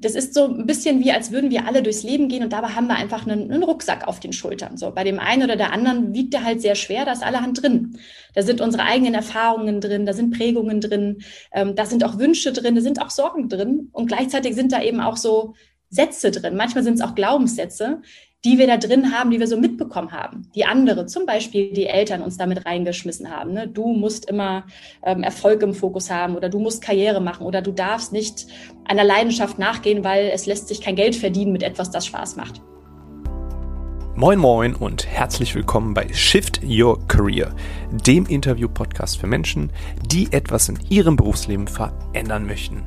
das 0.00 0.14
ist 0.14 0.34
so 0.34 0.44
ein 0.44 0.66
bisschen 0.66 1.00
wie, 1.02 1.12
als 1.12 1.32
würden 1.32 1.50
wir 1.50 1.66
alle 1.66 1.82
durchs 1.82 2.02
Leben 2.02 2.28
gehen 2.28 2.42
und 2.44 2.52
dabei 2.52 2.68
haben 2.68 2.86
wir 2.86 2.96
einfach 2.96 3.26
einen, 3.26 3.50
einen, 3.50 3.62
Rucksack 3.62 4.06
auf 4.06 4.20
den 4.20 4.32
Schultern. 4.32 4.76
So, 4.76 4.90
bei 4.92 5.04
dem 5.04 5.18
einen 5.18 5.42
oder 5.42 5.56
der 5.56 5.72
anderen 5.72 6.14
wiegt 6.14 6.34
er 6.34 6.44
halt 6.44 6.60
sehr 6.60 6.74
schwer, 6.74 7.04
da 7.04 7.12
ist 7.12 7.22
allerhand 7.22 7.62
drin. 7.62 7.98
Da 8.34 8.42
sind 8.42 8.60
unsere 8.60 8.84
eigenen 8.84 9.14
Erfahrungen 9.14 9.80
drin, 9.80 10.06
da 10.06 10.12
sind 10.12 10.36
Prägungen 10.36 10.80
drin, 10.80 11.22
ähm, 11.52 11.74
da 11.74 11.86
sind 11.86 12.04
auch 12.04 12.18
Wünsche 12.18 12.52
drin, 12.52 12.74
da 12.74 12.80
sind 12.80 13.02
auch 13.02 13.10
Sorgen 13.10 13.48
drin 13.48 13.88
und 13.92 14.06
gleichzeitig 14.06 14.54
sind 14.54 14.72
da 14.72 14.82
eben 14.82 15.00
auch 15.00 15.16
so 15.16 15.54
Sätze 15.90 16.30
drin. 16.30 16.56
Manchmal 16.56 16.84
sind 16.84 16.94
es 16.94 17.00
auch 17.00 17.14
Glaubenssätze, 17.14 18.02
die 18.44 18.56
wir 18.56 18.68
da 18.68 18.76
drin 18.76 19.12
haben, 19.12 19.30
die 19.30 19.40
wir 19.40 19.48
so 19.48 19.58
mitbekommen 19.58 20.12
haben. 20.12 20.48
Die 20.54 20.64
andere, 20.64 21.06
zum 21.06 21.26
Beispiel 21.26 21.72
die 21.72 21.86
Eltern 21.86 22.22
uns 22.22 22.36
damit 22.36 22.66
reingeschmissen 22.66 23.30
haben. 23.30 23.52
Ne? 23.52 23.66
Du 23.66 23.92
musst 23.92 24.30
immer 24.30 24.64
ähm, 25.02 25.24
Erfolg 25.24 25.62
im 25.62 25.74
Fokus 25.74 26.08
haben 26.10 26.36
oder 26.36 26.48
du 26.48 26.60
musst 26.60 26.80
Karriere 26.80 27.20
machen 27.20 27.46
oder 27.46 27.62
du 27.62 27.72
darfst 27.72 28.12
nicht 28.12 28.46
einer 28.84 29.02
Leidenschaft 29.02 29.58
nachgehen, 29.58 30.04
weil 30.04 30.30
es 30.32 30.46
lässt 30.46 30.68
sich 30.68 30.80
kein 30.80 30.94
Geld 30.94 31.16
verdienen 31.16 31.52
mit 31.52 31.64
etwas, 31.64 31.90
das 31.90 32.06
Spaß 32.06 32.36
macht. 32.36 32.62
Moin 34.14 34.38
Moin 34.38 34.74
und 34.74 35.06
herzlich 35.06 35.54
willkommen 35.54 35.94
bei 35.94 36.12
Shift 36.12 36.60
Your 36.64 37.06
Career, 37.06 37.54
dem 38.06 38.26
Interview-Podcast 38.26 39.18
für 39.18 39.28
Menschen, 39.28 39.70
die 40.06 40.32
etwas 40.32 40.68
in 40.68 40.78
ihrem 40.88 41.16
Berufsleben 41.16 41.68
verändern 41.68 42.46
möchten. 42.46 42.82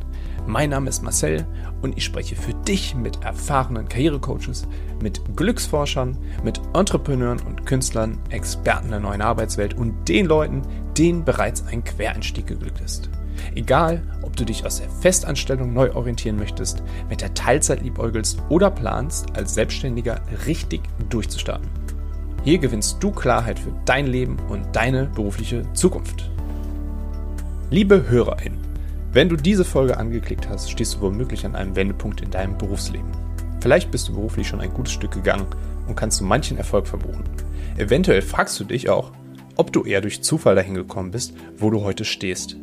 Mein 0.47 0.71
Name 0.71 0.89
ist 0.89 1.03
Marcel 1.03 1.45
und 1.81 1.95
ich 1.97 2.03
spreche 2.03 2.35
für 2.35 2.53
dich 2.53 2.95
mit 2.95 3.23
erfahrenen 3.23 3.87
Karrierecoaches, 3.87 4.67
mit 5.01 5.21
Glücksforschern, 5.35 6.17
mit 6.43 6.59
Entrepreneuren 6.73 7.39
und 7.41 7.65
Künstlern, 7.65 8.17
Experten 8.29 8.89
der 8.89 8.99
neuen 8.99 9.21
Arbeitswelt 9.21 9.75
und 9.75 10.09
den 10.09 10.25
Leuten, 10.25 10.63
denen 10.97 11.23
bereits 11.23 11.65
ein 11.67 11.83
Quereinstieg 11.83 12.47
geglückt 12.47 12.81
ist. 12.81 13.09
Egal, 13.55 14.01
ob 14.23 14.35
du 14.35 14.43
dich 14.43 14.65
aus 14.65 14.79
der 14.79 14.89
Festanstellung 14.89 15.73
neu 15.73 15.93
orientieren 15.93 16.37
möchtest, 16.37 16.83
mit 17.09 17.21
der 17.21 17.33
Teilzeit 17.33 17.81
liebäugelst 17.81 18.39
oder 18.49 18.71
planst, 18.71 19.35
als 19.35 19.53
Selbstständiger 19.53 20.21
richtig 20.47 20.81
durchzustarten. 21.09 21.69
Hier 22.43 22.57
gewinnst 22.57 22.97
du 23.01 23.11
Klarheit 23.11 23.59
für 23.59 23.73
dein 23.85 24.07
Leben 24.07 24.37
und 24.49 24.75
deine 24.75 25.05
berufliche 25.05 25.71
Zukunft. 25.73 26.31
Liebe 27.69 28.09
HörerInnen, 28.09 28.70
wenn 29.13 29.27
du 29.27 29.35
diese 29.35 29.65
Folge 29.65 29.97
angeklickt 29.97 30.47
hast, 30.47 30.71
stehst 30.71 30.95
du 30.95 31.01
womöglich 31.01 31.45
an 31.45 31.55
einem 31.55 31.75
Wendepunkt 31.75 32.21
in 32.21 32.31
deinem 32.31 32.57
Berufsleben. 32.57 33.11
Vielleicht 33.59 33.91
bist 33.91 34.07
du 34.07 34.13
beruflich 34.13 34.47
schon 34.47 34.61
ein 34.61 34.73
gutes 34.73 34.93
Stück 34.93 35.11
gegangen 35.11 35.47
und 35.87 35.95
kannst 35.95 36.21
du 36.21 36.23
manchen 36.23 36.57
Erfolg 36.57 36.87
verbuchen. 36.87 37.23
Eventuell 37.77 38.21
fragst 38.21 38.57
du 38.59 38.63
dich 38.63 38.89
auch, 38.89 39.11
ob 39.57 39.73
du 39.73 39.83
eher 39.83 39.99
durch 39.99 40.23
Zufall 40.23 40.55
dahin 40.55 40.75
gekommen 40.75 41.11
bist, 41.11 41.33
wo 41.57 41.69
du 41.69 41.83
heute 41.83 42.05
stehst. 42.05 42.55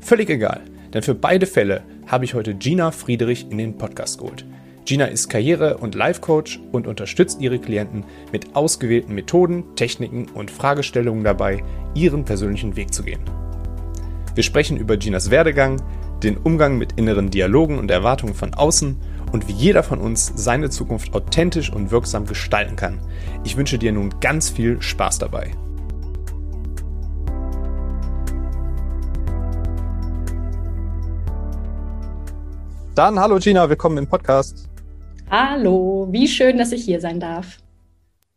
Völlig 0.00 0.30
egal, 0.30 0.62
denn 0.94 1.02
für 1.02 1.14
beide 1.14 1.46
Fälle 1.46 1.82
habe 2.06 2.24
ich 2.24 2.32
heute 2.32 2.54
Gina 2.54 2.92
Friedrich 2.92 3.50
in 3.50 3.58
den 3.58 3.76
Podcast 3.76 4.20
geholt. 4.20 4.46
Gina 4.86 5.04
ist 5.04 5.28
Karriere- 5.28 5.76
und 5.76 5.94
Life-Coach 5.94 6.60
und 6.72 6.86
unterstützt 6.86 7.42
ihre 7.42 7.58
Klienten 7.58 8.04
mit 8.32 8.56
ausgewählten 8.56 9.14
Methoden, 9.14 9.64
Techniken 9.76 10.28
und 10.32 10.50
Fragestellungen 10.50 11.24
dabei, 11.24 11.62
ihren 11.94 12.24
persönlichen 12.24 12.74
Weg 12.76 12.94
zu 12.94 13.02
gehen. 13.02 13.20
Wir 14.40 14.44
sprechen 14.44 14.78
über 14.78 14.96
Ginas 14.96 15.30
Werdegang, 15.30 15.82
den 16.22 16.38
Umgang 16.38 16.78
mit 16.78 16.92
inneren 16.92 17.28
Dialogen 17.28 17.78
und 17.78 17.90
Erwartungen 17.90 18.32
von 18.32 18.54
außen 18.54 18.96
und 19.32 19.48
wie 19.48 19.52
jeder 19.52 19.82
von 19.82 20.00
uns 20.00 20.32
seine 20.34 20.70
Zukunft 20.70 21.12
authentisch 21.12 21.70
und 21.70 21.90
wirksam 21.90 22.24
gestalten 22.24 22.74
kann. 22.74 23.02
Ich 23.44 23.58
wünsche 23.58 23.76
dir 23.76 23.92
nun 23.92 24.18
ganz 24.20 24.48
viel 24.48 24.80
Spaß 24.80 25.18
dabei. 25.18 25.50
Dann 32.94 33.20
hallo 33.20 33.36
Gina, 33.40 33.68
willkommen 33.68 33.98
im 33.98 34.06
Podcast. 34.06 34.70
Hallo, 35.30 36.08
wie 36.12 36.26
schön, 36.26 36.56
dass 36.56 36.72
ich 36.72 36.82
hier 36.82 37.02
sein 37.02 37.20
darf. 37.20 37.58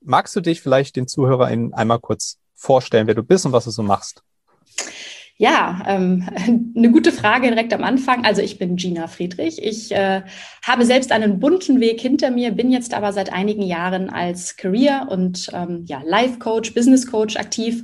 Magst 0.01 0.35
du 0.35 0.41
dich 0.41 0.59
vielleicht 0.59 0.97
den 0.97 1.07
ZuhörerInnen 1.07 1.73
einmal 1.73 1.99
kurz 1.99 2.39
vorstellen, 2.53 3.07
wer 3.07 3.15
du 3.15 3.23
bist 3.23 3.45
und 3.45 3.53
was 3.53 3.63
du 3.63 3.71
so 3.71 3.83
machst? 3.83 4.21
Ja, 5.37 5.83
ähm, 5.87 6.27
eine 6.75 6.91
gute 6.91 7.11
Frage 7.11 7.47
direkt 7.47 7.73
am 7.73 7.83
Anfang. 7.83 8.25
Also 8.25 8.41
ich 8.41 8.59
bin 8.59 8.75
Gina 8.75 9.07
Friedrich. 9.07 9.61
Ich 9.61 9.91
äh, 9.91 10.21
habe 10.63 10.85
selbst 10.85 11.11
einen 11.11 11.39
bunten 11.39 11.79
Weg 11.79 11.99
hinter 11.99 12.31
mir, 12.31 12.51
bin 12.51 12.71
jetzt 12.71 12.93
aber 12.93 13.13
seit 13.13 13.33
einigen 13.33 13.63
Jahren 13.63 14.09
als 14.09 14.55
Career- 14.57 15.07
und 15.09 15.49
ähm, 15.53 15.85
ja, 15.87 16.01
Life-Coach, 16.05 16.73
Business-Coach 16.73 17.37
aktiv. 17.37 17.83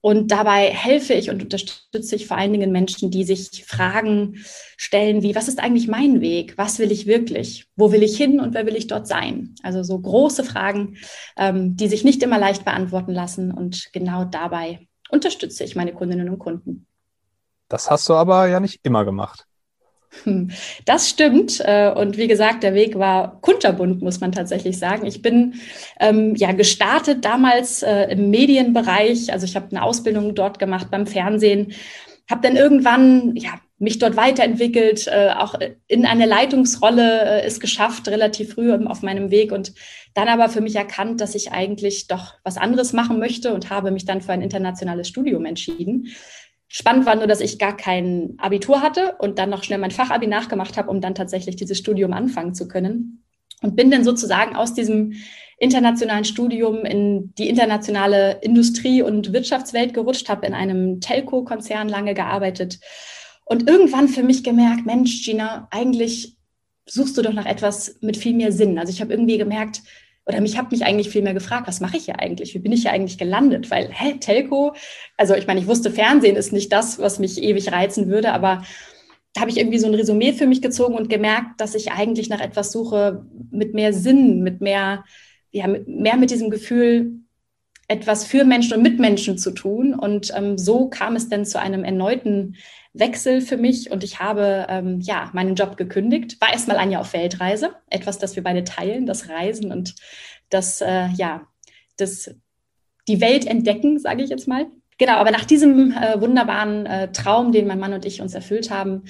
Und 0.00 0.30
dabei 0.30 0.70
helfe 0.70 1.12
ich 1.14 1.28
und 1.28 1.42
unterstütze 1.42 2.14
ich 2.14 2.28
vor 2.28 2.36
allen 2.38 2.52
Dingen 2.52 2.70
Menschen, 2.70 3.10
die 3.10 3.24
sich 3.24 3.64
Fragen 3.66 4.36
stellen 4.76 5.22
wie, 5.24 5.34
was 5.34 5.48
ist 5.48 5.58
eigentlich 5.58 5.88
mein 5.88 6.20
Weg? 6.20 6.56
Was 6.56 6.78
will 6.78 6.92
ich 6.92 7.08
wirklich? 7.08 7.66
Wo 7.74 7.90
will 7.90 8.04
ich 8.04 8.16
hin 8.16 8.38
und 8.38 8.54
wer 8.54 8.64
will 8.64 8.76
ich 8.76 8.86
dort 8.86 9.08
sein? 9.08 9.56
Also 9.64 9.82
so 9.82 9.98
große 9.98 10.44
Fragen, 10.44 10.96
ähm, 11.36 11.76
die 11.76 11.88
sich 11.88 12.04
nicht 12.04 12.22
immer 12.22 12.38
leicht 12.38 12.64
beantworten 12.64 13.12
lassen. 13.12 13.50
Und 13.50 13.88
genau 13.92 14.24
dabei 14.24 14.87
unterstütze 15.10 15.64
ich 15.64 15.76
meine 15.76 15.92
Kundinnen 15.92 16.28
und 16.28 16.38
Kunden. 16.38 16.86
Das 17.68 17.90
hast 17.90 18.08
du 18.08 18.14
aber 18.14 18.46
ja 18.46 18.60
nicht 18.60 18.80
immer 18.82 19.04
gemacht. 19.04 19.46
Hm, 20.24 20.50
das 20.86 21.08
stimmt. 21.08 21.60
Äh, 21.60 21.92
und 21.94 22.16
wie 22.16 22.28
gesagt, 22.28 22.62
der 22.62 22.74
Weg 22.74 22.98
war 22.98 23.40
kunterbunt, 23.40 24.02
muss 24.02 24.20
man 24.20 24.32
tatsächlich 24.32 24.78
sagen. 24.78 25.06
Ich 25.06 25.20
bin 25.22 25.54
ähm, 26.00 26.34
ja 26.34 26.52
gestartet 26.52 27.24
damals 27.24 27.82
äh, 27.82 28.04
im 28.10 28.30
Medienbereich. 28.30 29.32
Also 29.32 29.44
ich 29.44 29.54
habe 29.54 29.68
eine 29.70 29.82
Ausbildung 29.82 30.34
dort 30.34 30.58
gemacht 30.58 30.90
beim 30.90 31.06
Fernsehen, 31.06 31.72
habe 32.28 32.40
dann 32.40 32.56
irgendwann 32.56 33.36
ja 33.36 33.52
mich 33.78 33.98
dort 33.98 34.16
weiterentwickelt, 34.16 35.06
äh, 35.06 35.30
auch 35.36 35.54
in 35.86 36.04
eine 36.04 36.26
Leitungsrolle 36.26 37.42
äh, 37.42 37.46
es 37.46 37.60
geschafft, 37.60 38.08
relativ 38.08 38.54
früh 38.54 38.72
auf 38.72 39.02
meinem 39.02 39.30
Weg 39.30 39.52
und 39.52 39.72
dann 40.14 40.28
aber 40.28 40.48
für 40.48 40.60
mich 40.60 40.74
erkannt, 40.74 41.20
dass 41.20 41.34
ich 41.34 41.52
eigentlich 41.52 42.08
doch 42.08 42.34
was 42.42 42.56
anderes 42.56 42.92
machen 42.92 43.18
möchte 43.18 43.54
und 43.54 43.70
habe 43.70 43.90
mich 43.90 44.04
dann 44.04 44.20
für 44.20 44.32
ein 44.32 44.42
internationales 44.42 45.08
Studium 45.08 45.44
entschieden. 45.44 46.08
Spannend 46.66 47.06
war 47.06 47.14
nur, 47.14 47.26
dass 47.26 47.40
ich 47.40 47.58
gar 47.58 47.76
kein 47.76 48.34
Abitur 48.38 48.82
hatte 48.82 49.14
und 49.20 49.38
dann 49.38 49.48
noch 49.48 49.62
schnell 49.62 49.78
mein 49.78 49.90
Fachabi 49.90 50.26
nachgemacht 50.26 50.76
habe, 50.76 50.90
um 50.90 51.00
dann 51.00 51.14
tatsächlich 51.14 51.56
dieses 51.56 51.78
Studium 51.78 52.12
anfangen 52.12 52.54
zu 52.54 52.68
können. 52.68 53.24
Und 53.62 53.74
bin 53.74 53.90
dann 53.90 54.04
sozusagen 54.04 54.54
aus 54.54 54.74
diesem 54.74 55.14
internationalen 55.58 56.24
Studium 56.24 56.84
in 56.84 57.32
die 57.36 57.48
internationale 57.48 58.38
Industrie- 58.42 59.02
und 59.02 59.32
Wirtschaftswelt 59.32 59.94
gerutscht, 59.94 60.28
habe 60.28 60.46
in 60.46 60.54
einem 60.54 61.00
Telco-Konzern 61.00 61.88
lange 61.88 62.14
gearbeitet 62.14 62.78
und 63.48 63.68
irgendwann 63.68 64.08
für 64.08 64.22
mich 64.22 64.44
gemerkt, 64.44 64.86
Mensch, 64.86 65.24
Gina, 65.24 65.68
eigentlich 65.70 66.36
suchst 66.86 67.16
du 67.16 67.22
doch 67.22 67.32
nach 67.32 67.46
etwas 67.46 67.96
mit 68.00 68.16
viel 68.16 68.34
mehr 68.34 68.52
Sinn. 68.52 68.78
Also 68.78 68.92
ich 68.92 69.00
habe 69.00 69.12
irgendwie 69.12 69.38
gemerkt, 69.38 69.82
oder 70.26 70.40
mich 70.42 70.58
habe 70.58 70.68
mich 70.70 70.84
eigentlich 70.84 71.08
viel 71.08 71.22
mehr 71.22 71.32
gefragt, 71.32 71.66
was 71.66 71.80
mache 71.80 71.96
ich 71.96 72.04
hier 72.04 72.20
eigentlich? 72.20 72.54
Wie 72.54 72.58
bin 72.58 72.72
ich 72.72 72.82
hier 72.82 72.92
eigentlich 72.92 73.16
gelandet? 73.16 73.70
Weil, 73.70 73.90
hä, 73.90 74.18
Telco, 74.20 74.74
also 75.16 75.34
ich 75.34 75.46
meine, 75.46 75.60
ich 75.60 75.66
wusste, 75.66 75.90
Fernsehen 75.90 76.36
ist 76.36 76.52
nicht 76.52 76.70
das, 76.70 76.98
was 76.98 77.18
mich 77.18 77.42
ewig 77.42 77.72
reizen 77.72 78.08
würde, 78.08 78.32
aber 78.32 78.62
da 79.32 79.40
habe 79.40 79.50
ich 79.50 79.56
irgendwie 79.56 79.78
so 79.78 79.86
ein 79.86 79.94
Resümee 79.94 80.34
für 80.34 80.46
mich 80.46 80.60
gezogen 80.60 80.94
und 80.94 81.08
gemerkt, 81.08 81.60
dass 81.60 81.74
ich 81.74 81.92
eigentlich 81.92 82.28
nach 82.28 82.40
etwas 82.40 82.72
suche 82.72 83.24
mit 83.50 83.72
mehr 83.72 83.94
Sinn, 83.94 84.42
mit 84.42 84.60
mehr, 84.60 85.04
ja, 85.50 85.66
mehr 85.66 86.18
mit 86.18 86.30
diesem 86.30 86.50
Gefühl, 86.50 87.20
etwas 87.88 88.26
für 88.26 88.44
Menschen 88.44 88.74
und 88.74 88.82
mit 88.82 89.00
Menschen 89.00 89.38
zu 89.38 89.50
tun. 89.50 89.94
Und 89.94 90.32
ähm, 90.36 90.58
so 90.58 90.88
kam 90.88 91.16
es 91.16 91.28
dann 91.28 91.44
zu 91.44 91.58
einem 91.58 91.84
erneuten 91.84 92.56
Wechsel 92.92 93.40
für 93.40 93.56
mich 93.56 93.90
und 93.90 94.04
ich 94.04 94.20
habe 94.20 94.66
ähm, 94.68 95.00
ja 95.00 95.30
meinen 95.32 95.54
Job 95.54 95.76
gekündigt. 95.76 96.40
War 96.40 96.52
erstmal 96.52 96.76
ein 96.76 96.90
Jahr 96.90 97.00
auf 97.00 97.12
Weltreise, 97.12 97.70
etwas, 97.88 98.18
das 98.18 98.36
wir 98.36 98.42
beide 98.42 98.64
teilen, 98.64 99.06
das 99.06 99.28
Reisen 99.28 99.72
und 99.72 99.94
das 100.50 100.80
äh, 100.80 101.08
ja 101.16 101.46
das 101.96 102.34
die 103.08 103.20
Welt 103.20 103.46
entdecken, 103.46 103.98
sage 103.98 104.22
ich 104.22 104.30
jetzt 104.30 104.48
mal. 104.48 104.66
Genau, 104.98 105.14
aber 105.14 105.30
nach 105.30 105.44
diesem 105.44 105.92
äh, 105.92 106.20
wunderbaren 106.20 106.86
äh, 106.86 107.12
Traum, 107.12 107.52
den 107.52 107.66
mein 107.66 107.78
Mann 107.78 107.94
und 107.94 108.04
ich 108.04 108.20
uns 108.20 108.34
erfüllt 108.34 108.70
haben, 108.70 109.04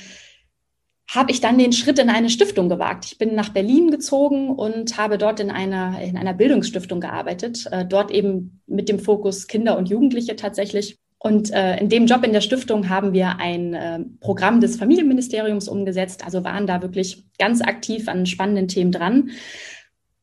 habe 1.10 1.30
ich 1.30 1.41
dann 1.41 1.56
den 1.56 1.72
Schritt 1.72 1.98
in 1.98 2.10
eine 2.10 2.28
Stiftung 2.28 2.69
gewagt. 2.69 3.06
Ich 3.06 3.19
bin 3.19 3.34
nach 3.34 3.48
Berlin 3.48 3.90
gezogen 3.90 4.50
und 4.50 4.99
habe 4.99 5.16
dort 5.16 5.40
in 5.40 5.50
einer, 5.50 6.00
in 6.02 6.19
einer 6.19 6.34
Bildungsstiftung 6.34 7.00
gearbeitet, 7.00 7.66
äh, 7.70 7.87
dort 7.87 8.10
eben 8.10 8.60
mit 8.66 8.90
dem 8.90 8.99
Fokus 8.99 9.46
Kinder 9.46 9.78
und 9.78 9.88
Jugendliche 9.88 10.37
tatsächlich. 10.37 10.99
Und 11.19 11.50
äh, 11.50 11.78
in 11.78 11.88
dem 11.88 12.06
Job 12.06 12.25
in 12.25 12.32
der 12.32 12.43
Stiftung 12.43 12.90
haben 12.90 13.12
wir 13.12 13.40
ein 13.40 13.75
äh, 13.75 14.00
Programm 14.20 14.60
des 14.60 14.76
Familienministeriums 14.76 15.66
umgesetzt, 15.66 16.25
also 16.25 16.44
waren 16.44 16.66
da 16.66 16.82
wirklich 16.82 17.25
ganz 17.38 17.62
aktiv 17.62 18.08
an 18.08 18.26
spannenden 18.26 18.69
Themen 18.69 18.93
dran. 18.93 19.31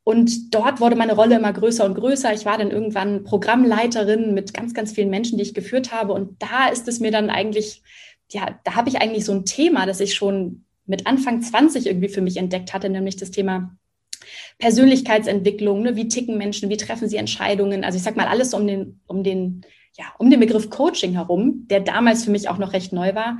Und 0.04 0.54
dort 0.54 0.80
wurde 0.80 0.96
meine 0.96 1.16
Rolle 1.16 1.36
immer 1.38 1.52
größer 1.52 1.84
und 1.84 1.96
größer. 1.96 2.32
Ich 2.34 2.46
war 2.46 2.60
dann 2.60 2.70
irgendwann 2.70 3.24
Programmleiterin 3.24 4.36
mit 4.36 4.54
ganz, 4.54 4.76
ganz 4.76 4.92
vielen 4.92 5.10
Menschen, 5.10 5.40
die 5.40 5.44
ich 5.44 5.56
geführt 5.56 5.92
habe. 5.92 6.14
Und 6.14 6.42
da 6.44 6.68
ist 6.68 6.88
es 6.88 7.00
mir 7.00 7.10
dann 7.10 7.32
eigentlich, 7.32 7.82
ja, 8.32 8.60
da 8.64 8.76
habe 8.76 8.88
ich 8.88 9.02
eigentlich 9.02 9.26
so 9.26 9.34
ein 9.34 9.46
Thema, 9.46 9.88
das 9.88 10.00
ich 10.00 10.14
schon 10.14 10.65
mit 10.86 11.08
Anfang 11.08 11.42
20 11.42 11.88
irgendwie 11.88 12.10
für 12.10 12.22
mich 12.22 12.38
entdeckt 12.38 12.74
hatte, 12.74 12.90
nämlich 12.90 13.16
das 13.16 13.32
Thema 13.32 13.78
Persönlichkeitsentwicklung. 14.60 15.82
Ne? 15.82 15.96
Wie 15.96 16.08
ticken 16.08 16.38
Menschen? 16.38 16.70
Wie 16.70 16.78
treffen 16.78 17.10
sie 17.10 17.18
Entscheidungen? 17.18 17.84
Also 17.84 17.98
ich 17.98 18.04
sag 18.04 18.16
mal 18.16 18.28
alles 18.28 18.54
um 18.54 18.66
den, 18.68 19.00
um 19.08 19.24
den 19.24 19.66
ja, 19.98 20.06
um 20.18 20.30
den 20.30 20.40
Begriff 20.40 20.70
Coaching 20.70 21.14
herum, 21.14 21.68
der 21.70 21.80
damals 21.80 22.26
für 22.26 22.32
mich 22.32 22.50
auch 22.50 22.58
noch 22.58 22.74
recht 22.74 22.94
neu 22.94 23.16
war. 23.16 23.38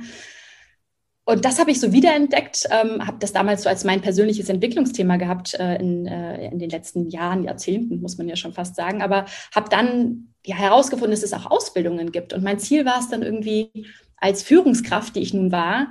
und 1.28 1.44
das 1.44 1.58
habe 1.58 1.70
ich 1.72 1.80
so 1.80 1.92
wiederentdeckt, 1.92 2.68
ähm, 2.70 3.04
habe 3.06 3.18
das 3.18 3.32
damals 3.32 3.64
so 3.64 3.68
als 3.68 3.84
mein 3.84 4.00
persönliches 4.00 4.48
Entwicklungsthema 4.48 5.16
gehabt 5.16 5.54
äh, 5.54 5.76
in, 5.76 6.06
äh, 6.06 6.46
in 6.46 6.58
den 6.58 6.70
letzten 6.70 7.10
Jahren, 7.10 7.42
Jahrzehnten, 7.42 8.00
muss 8.00 8.16
man 8.16 8.28
ja 8.28 8.36
schon 8.36 8.52
fast 8.52 8.76
sagen, 8.76 9.02
aber 9.02 9.26
habe 9.54 9.68
dann 9.68 10.28
ja, 10.46 10.56
herausgefunden, 10.56 11.10
dass 11.10 11.24
es 11.24 11.32
auch 11.32 11.50
Ausbildungen 11.50 12.12
gibt. 12.12 12.32
Und 12.32 12.44
mein 12.44 12.60
Ziel 12.60 12.84
war 12.84 13.00
es 13.00 13.08
dann 13.08 13.22
irgendwie 13.22 13.70
als 14.16 14.44
Führungskraft, 14.44 15.16
die 15.16 15.20
ich 15.20 15.34
nun 15.34 15.50
war, 15.50 15.88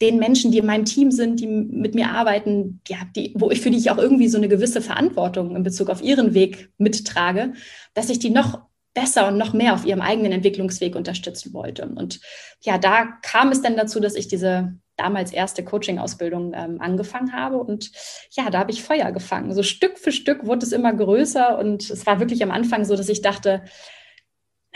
den 0.00 0.18
Menschen, 0.18 0.52
die 0.52 0.58
in 0.58 0.66
meinem 0.66 0.84
Team 0.84 1.10
sind, 1.10 1.40
die 1.40 1.46
mit 1.46 1.94
mir 1.94 2.10
arbeiten, 2.10 2.80
ja, 2.86 2.98
die, 3.14 3.32
wo 3.36 3.50
ich 3.50 3.60
für 3.60 3.70
die 3.70 3.78
ich 3.78 3.90
auch 3.90 3.98
irgendwie 3.98 4.28
so 4.28 4.36
eine 4.36 4.48
gewisse 4.48 4.82
Verantwortung 4.82 5.56
in 5.56 5.62
Bezug 5.62 5.88
auf 5.88 6.02
ihren 6.02 6.34
Weg 6.34 6.70
mittrage, 6.76 7.54
dass 7.94 8.10
ich 8.10 8.18
die 8.18 8.30
noch 8.30 8.60
besser 8.92 9.28
und 9.28 9.36
noch 9.36 9.52
mehr 9.52 9.74
auf 9.74 9.84
ihrem 9.84 10.00
eigenen 10.00 10.32
Entwicklungsweg 10.32 10.96
unterstützen 10.96 11.52
wollte. 11.52 11.86
Und 11.86 12.20
ja, 12.62 12.78
da 12.78 13.04
kam 13.22 13.52
es 13.52 13.60
dann 13.60 13.76
dazu, 13.76 14.00
dass 14.00 14.14
ich 14.14 14.26
diese 14.26 14.74
damals 14.96 15.32
erste 15.32 15.62
Coaching-Ausbildung 15.62 16.54
ähm, 16.54 16.80
angefangen 16.80 17.34
habe. 17.34 17.58
Und 17.58 17.92
ja, 18.30 18.48
da 18.48 18.58
habe 18.58 18.70
ich 18.70 18.82
Feuer 18.82 19.12
gefangen. 19.12 19.52
So 19.52 19.62
Stück 19.62 19.98
für 19.98 20.12
Stück 20.12 20.46
wurde 20.46 20.64
es 20.64 20.72
immer 20.72 20.94
größer. 20.94 21.58
Und 21.58 21.90
es 21.90 22.06
war 22.06 22.20
wirklich 22.20 22.42
am 22.42 22.50
Anfang 22.50 22.86
so, 22.86 22.96
dass 22.96 23.10
ich 23.10 23.20
dachte, 23.20 23.62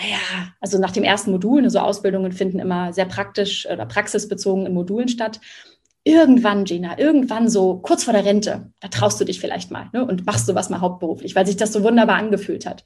naja, 0.01 0.53
also 0.61 0.79
nach 0.79 0.93
dem 0.93 1.05
ersten 1.05 1.31
Modul, 1.31 1.63
ne, 1.63 1.71
so 1.71 1.79
Ausbildungen 1.79 2.33
finden 2.33 2.59
immer 2.59 2.93
sehr 2.93 3.05
praktisch 3.05 3.69
oder 3.71 3.85
praxisbezogen 3.87 4.67
in 4.67 4.73
Modulen 4.73 5.09
statt. 5.09 5.41
Irgendwann, 6.05 6.65
Gina, 6.65 6.99
irgendwann 6.99 7.51
so 7.51 7.77
kurz 7.79 8.05
vor 8.05 8.15
der 8.15 8.25
Rente, 8.25 8.73
da 8.81 8.89
traust 8.89 9.21
du 9.21 9.25
dich 9.25 9.41
vielleicht 9.41 9.71
mal 9.71 9.91
ne, 9.93 10.05
und 10.05 10.25
machst 10.25 10.47
sowas 10.47 10.71
mal 10.71 10.81
hauptberuflich, 10.81 11.37
weil 11.37 11.47
sich 11.47 11.57
das 11.57 11.73
so 11.73 11.83
wunderbar 11.83 12.17
angefühlt 12.17 12.65
hat. 12.65 12.85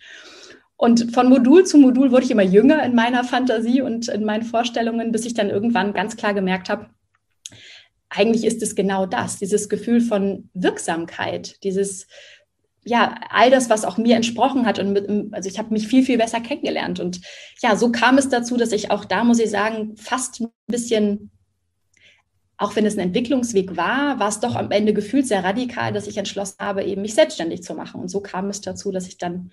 Und 0.76 1.14
von 1.14 1.28
Modul 1.28 1.64
zu 1.64 1.78
Modul 1.78 2.10
wurde 2.10 2.24
ich 2.24 2.32
immer 2.32 2.42
jünger 2.42 2.82
in 2.82 2.96
meiner 2.96 3.22
Fantasie 3.22 3.80
und 3.80 4.08
in 4.08 4.24
meinen 4.24 4.42
Vorstellungen, 4.42 5.12
bis 5.12 5.24
ich 5.24 5.34
dann 5.34 5.50
irgendwann 5.50 5.92
ganz 5.92 6.16
klar 6.16 6.34
gemerkt 6.34 6.68
habe, 6.68 6.86
eigentlich 8.10 8.44
ist 8.44 8.62
es 8.62 8.74
genau 8.74 9.06
das, 9.06 9.38
dieses 9.38 9.68
Gefühl 9.68 10.00
von 10.00 10.50
Wirksamkeit, 10.52 11.62
dieses, 11.62 12.08
ja, 12.84 13.14
all 13.30 13.50
das, 13.50 13.70
was 13.70 13.84
auch 13.84 13.96
mir 13.96 14.16
entsprochen 14.16 14.66
hat. 14.66 14.78
Und 14.78 14.92
mit, 14.92 15.08
also 15.32 15.48
ich 15.48 15.58
habe 15.58 15.72
mich 15.72 15.88
viel, 15.88 16.04
viel 16.04 16.18
besser 16.18 16.40
kennengelernt. 16.40 17.00
Und 17.00 17.20
ja, 17.60 17.76
so 17.76 17.90
kam 17.90 18.18
es 18.18 18.28
dazu, 18.28 18.56
dass 18.56 18.72
ich 18.72 18.90
auch 18.90 19.04
da, 19.04 19.24
muss 19.24 19.38
ich 19.38 19.50
sagen, 19.50 19.96
fast 19.96 20.40
ein 20.40 20.48
bisschen, 20.66 21.30
auch 22.56 22.76
wenn 22.76 22.86
es 22.86 22.96
ein 22.96 23.00
Entwicklungsweg 23.00 23.76
war, 23.76 24.18
war 24.18 24.28
es 24.28 24.40
doch 24.40 24.54
am 24.54 24.70
Ende 24.70 24.92
gefühlt 24.92 25.26
sehr 25.26 25.42
radikal, 25.42 25.92
dass 25.92 26.06
ich 26.06 26.18
entschlossen 26.18 26.56
habe, 26.60 26.84
eben 26.84 27.02
mich 27.02 27.14
selbstständig 27.14 27.62
zu 27.62 27.74
machen. 27.74 28.00
Und 28.00 28.08
so 28.08 28.20
kam 28.20 28.48
es 28.50 28.60
dazu, 28.60 28.92
dass 28.92 29.08
ich 29.08 29.18
dann 29.18 29.50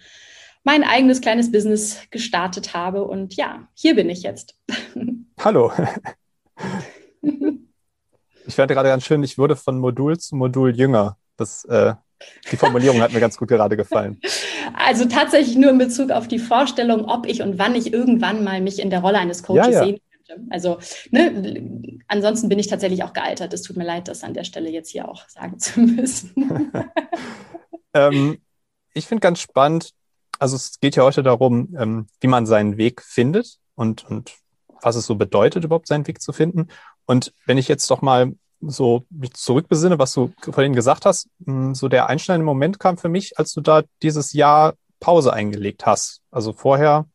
mein 0.64 0.84
eigenes 0.84 1.22
kleines 1.22 1.52
Business 1.52 2.00
gestartet 2.12 2.74
habe. 2.74 3.06
Und 3.06 3.36
ja, 3.36 3.68
hier 3.74 3.96
bin 3.96 4.10
ich 4.10 4.24
jetzt. 4.24 4.56
Hallo. 5.40 5.72
Ich 8.46 8.56
fand 8.56 8.70
gerade 8.70 8.90
ganz 8.90 9.06
schön, 9.06 9.24
ich 9.24 9.38
wurde 9.38 9.56
von 9.56 9.80
Modul 9.80 10.20
zu 10.20 10.36
Modul 10.36 10.76
jünger. 10.76 11.18
Das, 11.38 11.64
äh, 11.66 11.94
die 12.52 12.58
Formulierung 12.58 13.02
hat 13.02 13.14
mir 13.14 13.20
ganz 13.20 13.38
gut 13.38 13.50
gerade 13.50 13.78
gefallen. 13.78 14.20
Also 14.74 15.06
tatsächlich 15.06 15.58
nur 15.58 15.72
in 15.72 15.78
Bezug 15.78 16.12
auf 16.12 16.28
die 16.28 16.40
Vorstellung, 16.40 17.06
ob 17.06 17.28
ich 17.28 17.42
und 17.42 17.60
wann 17.60 17.76
ich 17.76 17.92
irgendwann 17.94 18.44
mal 18.44 18.62
mich 18.62 18.80
in 18.80 18.90
der 18.90 19.02
Rolle 19.02 19.18
eines 19.18 19.44
Coaches 19.44 19.68
ja, 19.68 19.72
ja. 19.72 19.84
sehen 19.84 20.00
könnte. 20.26 20.48
Also 20.50 20.80
ne, 21.12 22.00
ansonsten 22.08 22.48
bin 22.48 22.58
ich 22.58 22.68
tatsächlich 22.68 23.04
auch 23.04 23.14
gealtert. 23.14 23.54
Es 23.54 23.64
tut 23.64 23.76
mir 23.76 23.84
leid, 23.84 24.08
das 24.08 24.24
an 24.24 24.34
der 24.34 24.44
Stelle 24.44 24.70
jetzt 24.70 24.90
hier 24.90 25.10
auch 25.10 25.28
sagen 25.28 25.60
zu 25.60 25.82
müssen. 25.82 26.72
ähm, 27.94 28.38
ich 28.94 29.08
finde 29.08 29.22
ganz 29.22 29.40
spannend, 29.40 29.92
also 30.40 30.56
es 30.56 30.80
geht 30.80 30.96
ja 30.96 31.04
heute 31.04 31.22
darum, 31.22 31.76
ähm, 31.78 32.08
wie 32.20 32.28
man 32.28 32.46
seinen 32.46 32.78
Weg 32.78 33.02
findet 33.02 33.60
und, 33.76 34.06
und 34.06 34.32
was 34.82 34.96
es 34.96 35.06
so 35.06 35.16
bedeutet, 35.16 35.64
überhaupt 35.64 35.88
seinen 35.88 36.08
Weg 36.08 36.22
zu 36.22 36.34
finden. 36.34 36.68
Und 37.06 37.34
wenn 37.46 37.58
ich 37.58 37.68
jetzt 37.68 37.90
doch 37.92 38.02
mal 38.02 38.34
so 38.62 39.06
mich 39.10 39.34
zurückbesinne, 39.34 40.00
was 40.00 40.14
du 40.14 40.34
vorhin 40.40 40.74
gesagt 40.74 41.06
hast, 41.06 41.28
hm, 41.46 41.76
so 41.76 41.88
der 41.88 42.08
einschneidende 42.08 42.46
Moment 42.46 42.80
kam 42.80 42.98
für 42.98 43.10
mich, 43.10 43.38
als 43.38 43.54
du 43.54 43.62
da 43.62 43.84
dieses 44.02 44.34
Jahr 44.34 44.76
Pause 45.00 45.34
eingelegt 45.34 45.86
hast. 45.86 46.22
Also 46.32 46.54
vorher 46.54 47.06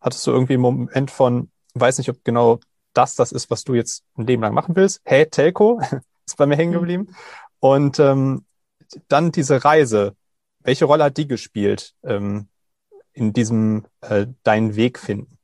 hattest 0.00 0.26
du 0.26 0.30
irgendwie 0.30 0.54
einen 0.54 0.62
Moment 0.62 1.10
von, 1.10 1.50
weiß 1.74 1.98
nicht, 1.98 2.10
ob 2.10 2.24
genau 2.24 2.60
das 2.92 3.14
das 3.14 3.32
ist, 3.32 3.50
was 3.50 3.64
du 3.64 3.74
jetzt 3.74 4.04
ein 4.16 4.26
Leben 4.26 4.42
lang 4.42 4.54
machen 4.54 4.76
willst. 4.76 5.00
Hey, 5.04 5.26
Telco, 5.26 5.80
ist 6.26 6.36
bei 6.36 6.46
mir 6.46 6.56
hängen 6.56 6.72
mhm. 6.72 6.78
geblieben. 6.78 7.16
Und 7.58 7.98
ähm, 7.98 8.44
dann 9.08 9.32
diese 9.32 9.64
Reise. 9.64 10.14
Welche 10.60 10.84
Rolle 10.84 11.04
hat 11.04 11.16
die 11.16 11.26
gespielt? 11.26 11.94
Ähm, 12.04 12.48
in 13.14 13.32
diesem 13.32 13.84
äh, 14.00 14.26
deinen 14.42 14.76
Weg 14.76 14.98
finden? 14.98 15.38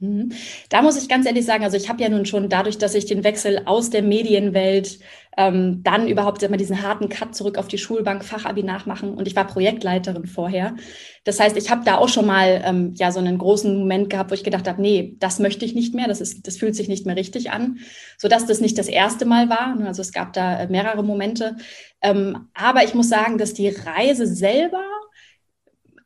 Mhm. 0.00 0.32
Da 0.68 0.82
muss 0.82 1.00
ich 1.00 1.08
ganz 1.08 1.26
ehrlich 1.26 1.44
sagen, 1.44 1.64
also 1.64 1.76
ich 1.76 1.88
habe 1.88 2.02
ja 2.02 2.08
nun 2.08 2.26
schon 2.26 2.48
dadurch, 2.48 2.78
dass 2.78 2.94
ich 2.94 3.06
den 3.06 3.24
Wechsel 3.24 3.62
aus 3.64 3.90
der 3.90 4.02
Medienwelt 4.02 4.98
ähm, 5.36 5.82
dann 5.82 6.08
überhaupt 6.08 6.42
immer 6.42 6.56
diesen 6.56 6.82
harten 6.82 7.08
Cut 7.08 7.34
zurück 7.34 7.58
auf 7.58 7.68
die 7.68 7.78
Schulbank, 7.78 8.24
Fachabi 8.24 8.62
nachmachen 8.62 9.14
und 9.14 9.28
ich 9.28 9.36
war 9.36 9.46
Projektleiterin 9.46 10.26
vorher. 10.26 10.76
Das 11.24 11.40
heißt, 11.40 11.56
ich 11.56 11.70
habe 11.70 11.84
da 11.84 11.98
auch 11.98 12.08
schon 12.08 12.26
mal 12.26 12.62
ähm, 12.64 12.94
ja 12.96 13.12
so 13.12 13.20
einen 13.20 13.36
großen 13.36 13.78
Moment 13.78 14.08
gehabt, 14.08 14.30
wo 14.30 14.34
ich 14.34 14.44
gedacht 14.44 14.66
habe, 14.66 14.80
nee, 14.80 15.14
das 15.18 15.38
möchte 15.38 15.64
ich 15.64 15.74
nicht 15.74 15.94
mehr, 15.94 16.08
das 16.08 16.20
ist, 16.20 16.46
das 16.46 16.56
fühlt 16.56 16.74
sich 16.74 16.88
nicht 16.88 17.04
mehr 17.04 17.16
richtig 17.16 17.50
an, 17.50 17.78
so 18.16 18.28
dass 18.28 18.46
das 18.46 18.60
nicht 18.60 18.78
das 18.78 18.88
erste 18.88 19.26
Mal 19.26 19.50
war. 19.50 19.76
Also 19.84 20.00
es 20.02 20.12
gab 20.12 20.32
da 20.32 20.60
äh, 20.60 20.68
mehrere 20.68 21.04
Momente, 21.04 21.56
ähm, 22.00 22.48
aber 22.54 22.84
ich 22.84 22.94
muss 22.94 23.08
sagen, 23.08 23.36
dass 23.36 23.52
die 23.52 23.68
Reise 23.68 24.26
selber 24.26 24.84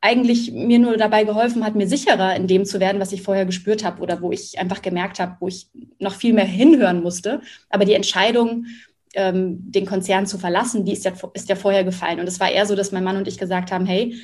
eigentlich 0.01 0.51
mir 0.51 0.79
nur 0.79 0.97
dabei 0.97 1.23
geholfen 1.23 1.63
hat, 1.63 1.75
mir 1.75 1.87
sicherer 1.87 2.35
in 2.35 2.47
dem 2.47 2.65
zu 2.65 2.79
werden, 2.79 2.99
was 2.99 3.11
ich 3.11 3.21
vorher 3.21 3.45
gespürt 3.45 3.83
habe 3.83 4.01
oder 4.01 4.21
wo 4.21 4.31
ich 4.31 4.59
einfach 4.59 4.81
gemerkt 4.81 5.19
habe, 5.19 5.37
wo 5.39 5.47
ich 5.47 5.67
noch 5.99 6.15
viel 6.15 6.33
mehr 6.33 6.45
hinhören 6.45 7.03
musste. 7.03 7.41
Aber 7.69 7.85
die 7.85 7.93
Entscheidung, 7.93 8.65
ähm, 9.13 9.59
den 9.71 9.85
Konzern 9.85 10.25
zu 10.25 10.39
verlassen, 10.39 10.85
die 10.85 10.93
ist 10.93 11.05
ja, 11.05 11.11
ist 11.33 11.49
ja 11.49 11.55
vorher 11.55 11.83
gefallen. 11.83 12.19
Und 12.19 12.27
es 12.27 12.39
war 12.39 12.49
eher 12.49 12.65
so, 12.65 12.75
dass 12.75 12.91
mein 12.91 13.03
Mann 13.03 13.17
und 13.17 13.27
ich 13.27 13.37
gesagt 13.37 13.71
haben, 13.71 13.85
hey, 13.85 14.15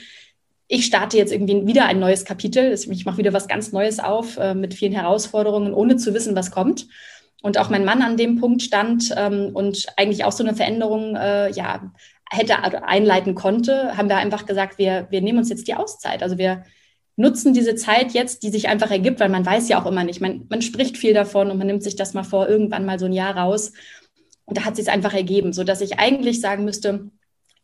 ich 0.68 0.85
starte 0.85 1.15
jetzt 1.18 1.31
irgendwie 1.31 1.68
wieder 1.68 1.85
ein 1.85 2.00
neues 2.00 2.25
Kapitel. 2.25 2.74
Ich 2.74 3.06
mache 3.06 3.18
wieder 3.18 3.33
was 3.33 3.47
ganz 3.47 3.71
Neues 3.71 4.00
auf 4.00 4.38
äh, 4.38 4.56
mit 4.56 4.74
vielen 4.74 4.94
Herausforderungen, 4.94 5.74
ohne 5.74 5.97
zu 5.97 6.13
wissen, 6.13 6.35
was 6.35 6.51
kommt. 6.51 6.88
Und 7.44 7.59
auch 7.59 7.69
mein 7.69 7.85
Mann 7.85 8.01
an 8.01 8.18
dem 8.18 8.39
Punkt 8.39 8.63
stand 8.63 9.13
ähm, 9.15 9.51
und 9.53 9.85
eigentlich 9.95 10.25
auch 10.25 10.31
so 10.31 10.44
eine 10.44 10.56
Veränderung 10.56 11.15
äh, 11.15 11.51
ja, 11.51 11.91
hätte 12.29 12.83
einleiten 12.83 13.35
konnte, 13.35 13.97
haben 13.97 14.09
wir 14.09 14.18
einfach 14.18 14.45
gesagt, 14.45 14.77
wir, 14.77 15.07
wir 15.09 15.21
nehmen 15.21 15.39
uns 15.39 15.50
jetzt 15.50 15.68
die 15.68 15.75
Auszeit. 15.75 16.24
Also 16.24 16.38
wir 16.38 16.63
nutzen 17.15 17.53
diese 17.53 17.75
Zeit 17.75 18.12
jetzt, 18.13 18.44
die 18.44 18.50
sich 18.50 18.68
einfach 18.68 18.91
ergibt, 18.91 19.19
weil 19.19 19.29
man 19.29 19.45
weiß 19.45 19.69
ja 19.69 19.81
auch 19.81 19.85
immer 19.85 20.03
nicht. 20.03 20.21
Man, 20.21 20.45
man 20.50 20.62
spricht 20.62 20.97
viel 20.97 21.13
davon 21.13 21.50
und 21.50 21.57
man 21.57 21.68
nimmt 21.68 21.83
sich 21.83 21.95
das 21.95 22.13
mal 22.13 22.24
vor, 22.24 22.47
irgendwann 22.47 22.85
mal 22.85 23.00
so 23.00 23.06
ein 23.06 23.13
Jahr 23.13 23.35
raus. 23.35 23.74
Und 24.45 24.57
da 24.57 24.65
hat 24.65 24.75
sich 24.75 24.89
einfach 24.89 25.13
ergeben, 25.13 25.51
so 25.51 25.63
dass 25.63 25.81
ich 25.81 26.00
eigentlich 26.00 26.39
sagen 26.41 26.63
müsste, 26.63 27.09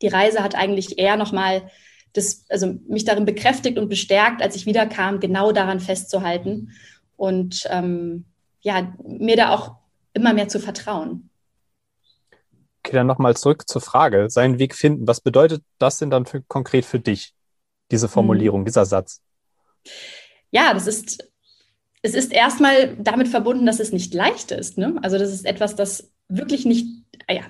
die 0.01 0.07
Reise 0.07 0.44
hat 0.44 0.56
eigentlich 0.56 0.98
eher 0.98 1.17
nochmal 1.17 1.70
das, 2.13 2.46
also 2.50 2.75
mich 2.88 3.05
darin 3.05 3.25
bekräftigt 3.25 3.77
und 3.77 3.89
bestärkt, 3.89 4.41
als 4.41 4.55
ich 4.55 4.65
wiederkam, 4.65 5.20
genau 5.20 5.51
daran 5.51 5.79
festzuhalten 5.79 6.72
und 7.15 7.67
ähm, 7.70 8.25
ja, 8.62 8.93
mir 9.03 9.36
da 9.36 9.53
auch 9.53 9.75
immer 10.13 10.34
mehr 10.34 10.48
zu 10.48 10.60
vertrauen. 10.60 11.29
Okay, 12.86 12.96
dann 12.96 13.08
nochmal 13.08 13.36
zurück 13.38 13.68
zur 13.68 13.82
Frage, 13.82 14.30
seinen 14.30 14.60
Weg 14.60 14.75
finden. 14.75 15.08
Was 15.08 15.22
bedeutet 15.22 15.63
das 15.80 16.00
denn 16.00 16.10
dann 16.10 16.25
für, 16.25 16.42
konkret 16.42 16.86
für 16.86 17.00
dich, 17.00 17.34
diese 17.92 18.10
Formulierung, 18.10 18.62
hm. 18.62 18.66
dieser 18.66 18.86
Satz? 18.86 19.22
Ja, 20.52 20.74
das 20.74 20.88
ist, 20.88 21.32
es 22.02 22.13
ist 22.13 22.34
erstmal 22.34 22.96
damit 22.98 23.30
verbunden, 23.30 23.66
dass 23.66 23.80
es 23.80 23.94
nicht 23.94 24.13
leicht 24.13 24.52
ist. 24.52 24.78
Ne? 24.78 25.00
Also 25.02 25.18
das 25.18 25.32
ist 25.32 25.46
etwas, 25.46 25.75
das 25.75 26.12
wirklich 26.28 26.66
nicht, 26.66 26.88
ah 27.28 27.34
ja, 27.34 27.44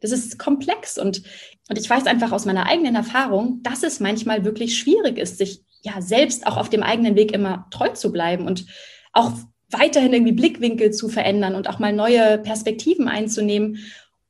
das 0.00 0.10
ist 0.12 0.38
komplex 0.38 0.98
und, 0.98 1.22
und 1.70 1.78
ich 1.78 1.88
weiß 1.88 2.06
einfach 2.06 2.32
aus 2.32 2.44
meiner 2.44 2.66
eigenen 2.66 2.94
Erfahrung, 2.94 3.60
dass 3.62 3.82
es 3.82 4.00
manchmal 4.00 4.44
wirklich 4.44 4.78
schwierig 4.78 5.16
ist, 5.16 5.38
sich 5.38 5.64
ja 5.80 6.02
selbst 6.02 6.46
auch 6.46 6.58
auf 6.58 6.68
dem 6.68 6.82
eigenen 6.82 7.16
Weg 7.16 7.32
immer 7.32 7.66
treu 7.70 7.88
zu 7.88 8.12
bleiben 8.12 8.46
und 8.46 8.66
auch 9.14 9.32
weiterhin 9.70 10.12
irgendwie 10.12 10.32
Blickwinkel 10.32 10.90
zu 10.90 11.08
verändern 11.08 11.54
und 11.54 11.68
auch 11.68 11.78
mal 11.78 11.92
neue 11.92 12.38
Perspektiven 12.38 13.08
einzunehmen 13.08 13.78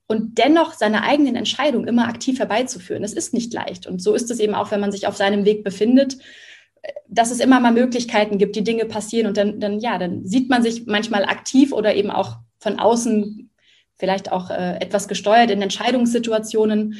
und 0.07 0.39
dennoch 0.39 0.75
seine 0.75 1.03
eigenen 1.03 1.37
Entscheidungen 1.37 1.89
immer 1.89 2.09
aktiv 2.09 2.39
herbeizuführen. 2.39 3.03
Das 3.03 3.15
ist 3.15 3.33
nicht 3.33 3.53
leicht. 3.53 3.87
Und 3.87 4.03
so 4.03 4.15
ist 4.15 4.31
es 4.31 4.39
eben 4.39 4.55
auch, 4.55 4.71
wenn 4.71 4.81
man 4.81 4.93
sich 4.93 5.07
auf 5.07 5.17
seinem 5.17 5.45
Weg 5.45 5.65
befindet, 5.65 6.19
dass 7.09 7.31
es 7.31 7.41
immer 7.41 7.61
mal 7.61 7.73
Möglichkeiten 7.73 8.39
gibt, 8.39 8.57
die 8.57 8.65
Dinge 8.65 8.85
passieren 8.85 9.27
und 9.27 9.37
dann, 9.37 9.61
dann 9.61 9.81
ja, 9.81 9.99
dann 9.99 10.25
sieht 10.27 10.51
man 10.51 10.63
sich 10.63 10.87
manchmal 10.87 11.25
aktiv 11.25 11.73
oder 11.73 11.95
eben 11.95 12.11
auch 12.11 12.37
von 12.59 12.79
außen 12.79 13.51
vielleicht 13.97 14.33
auch 14.33 14.51
äh, 14.51 14.77
etwas 14.81 15.09
gesteuert 15.09 15.51
in 15.51 15.63
Entscheidungssituationen. 15.63 16.97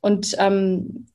Und, 0.00 0.36
ähm, 0.38 1.06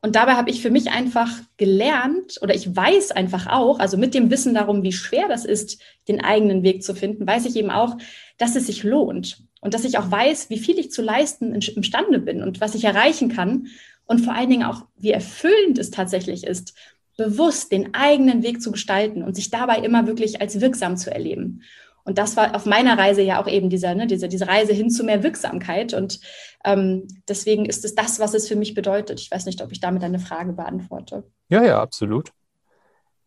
und 0.00 0.16
dabei 0.16 0.32
habe 0.32 0.50
ich 0.50 0.62
für 0.62 0.70
mich 0.70 0.90
einfach 0.90 1.30
gelernt 1.56 2.38
oder 2.40 2.54
ich 2.54 2.74
weiß 2.74 3.12
einfach 3.12 3.46
auch, 3.46 3.78
also 3.78 3.96
mit 3.96 4.14
dem 4.14 4.30
Wissen 4.30 4.54
darum, 4.54 4.82
wie 4.82 4.92
schwer 4.92 5.28
das 5.28 5.44
ist, 5.44 5.80
den 6.08 6.20
eigenen 6.22 6.62
Weg 6.62 6.82
zu 6.82 6.94
finden, 6.94 7.26
weiß 7.26 7.46
ich 7.46 7.56
eben 7.56 7.70
auch, 7.70 7.96
dass 8.38 8.56
es 8.56 8.66
sich 8.66 8.82
lohnt 8.82 9.47
und 9.60 9.74
dass 9.74 9.84
ich 9.84 9.98
auch 9.98 10.10
weiß, 10.10 10.50
wie 10.50 10.58
viel 10.58 10.78
ich 10.78 10.90
zu 10.90 11.02
leisten 11.02 11.54
imstande 11.54 12.18
bin 12.18 12.42
und 12.42 12.60
was 12.60 12.74
ich 12.74 12.84
erreichen 12.84 13.28
kann 13.28 13.68
und 14.06 14.20
vor 14.20 14.34
allen 14.34 14.50
Dingen 14.50 14.64
auch, 14.64 14.86
wie 14.96 15.10
erfüllend 15.10 15.78
es 15.78 15.90
tatsächlich 15.90 16.44
ist, 16.44 16.74
bewusst 17.16 17.72
den 17.72 17.94
eigenen 17.94 18.42
Weg 18.42 18.62
zu 18.62 18.70
gestalten 18.70 19.22
und 19.22 19.34
sich 19.34 19.50
dabei 19.50 19.78
immer 19.78 20.06
wirklich 20.06 20.40
als 20.40 20.60
wirksam 20.60 20.96
zu 20.96 21.12
erleben. 21.12 21.62
Und 22.04 22.16
das 22.16 22.38
war 22.38 22.56
auf 22.56 22.64
meiner 22.64 22.96
Reise 22.96 23.20
ja 23.20 23.42
auch 23.42 23.46
eben 23.46 23.68
dieser, 23.68 23.94
ne, 23.94 24.06
diese, 24.06 24.28
diese 24.28 24.48
Reise 24.48 24.72
hin 24.72 24.88
zu 24.88 25.04
mehr 25.04 25.22
Wirksamkeit. 25.22 25.92
Und 25.92 26.20
ähm, 26.64 27.06
deswegen 27.28 27.66
ist 27.66 27.84
es 27.84 27.94
das, 27.94 28.18
was 28.18 28.32
es 28.32 28.48
für 28.48 28.56
mich 28.56 28.72
bedeutet. 28.72 29.20
Ich 29.20 29.30
weiß 29.30 29.44
nicht, 29.44 29.60
ob 29.60 29.72
ich 29.72 29.80
damit 29.80 30.02
eine 30.02 30.18
Frage 30.18 30.54
beantworte. 30.54 31.24
Ja, 31.50 31.62
ja, 31.62 31.82
absolut. 31.82 32.32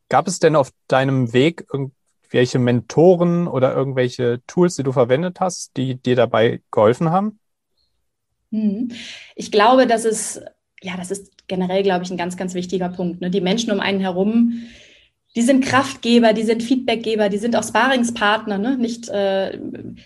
Gab 0.09 0.27
es 0.27 0.39
denn 0.39 0.55
auf 0.55 0.71
deinem 0.88 1.31
Weg 1.31 1.67
irgendwelche 2.31 2.59
Mentoren 2.59 3.47
oder 3.47 3.75
irgendwelche 3.75 4.41
Tools, 4.47 4.77
die 4.77 4.83
du 4.83 4.93
verwendet 4.93 5.41
hast, 5.41 5.75
die 5.75 5.95
dir 5.95 6.15
dabei 6.15 6.61
geholfen 6.71 7.09
haben? 7.11 7.39
Hm. 8.51 8.91
Ich 9.35 9.51
glaube, 9.51 9.85
dass 9.85 10.05
es, 10.05 10.41
ja, 10.81 10.95
das 10.95 11.11
ist 11.11 11.47
generell, 11.47 11.83
glaube 11.83 12.05
ich, 12.05 12.11
ein 12.11 12.17
ganz, 12.17 12.38
ganz 12.38 12.53
wichtiger 12.53 12.88
Punkt. 12.88 13.19
Ne? 13.19 13.29
Die 13.29 13.41
Menschen 13.41 13.71
um 13.71 13.81
einen 13.81 14.00
herum, 14.00 14.63
die 15.35 15.41
sind 15.41 15.63
Kraftgeber, 15.63 16.31
die 16.31 16.43
sind 16.43 16.63
Feedbackgeber, 16.63 17.27
die 17.27 17.38
sind 17.38 17.55
auch 17.55 17.63
Sparingspartner, 17.63 18.57
ne? 18.57 18.77
nicht, 18.77 19.09
äh, 19.09 19.59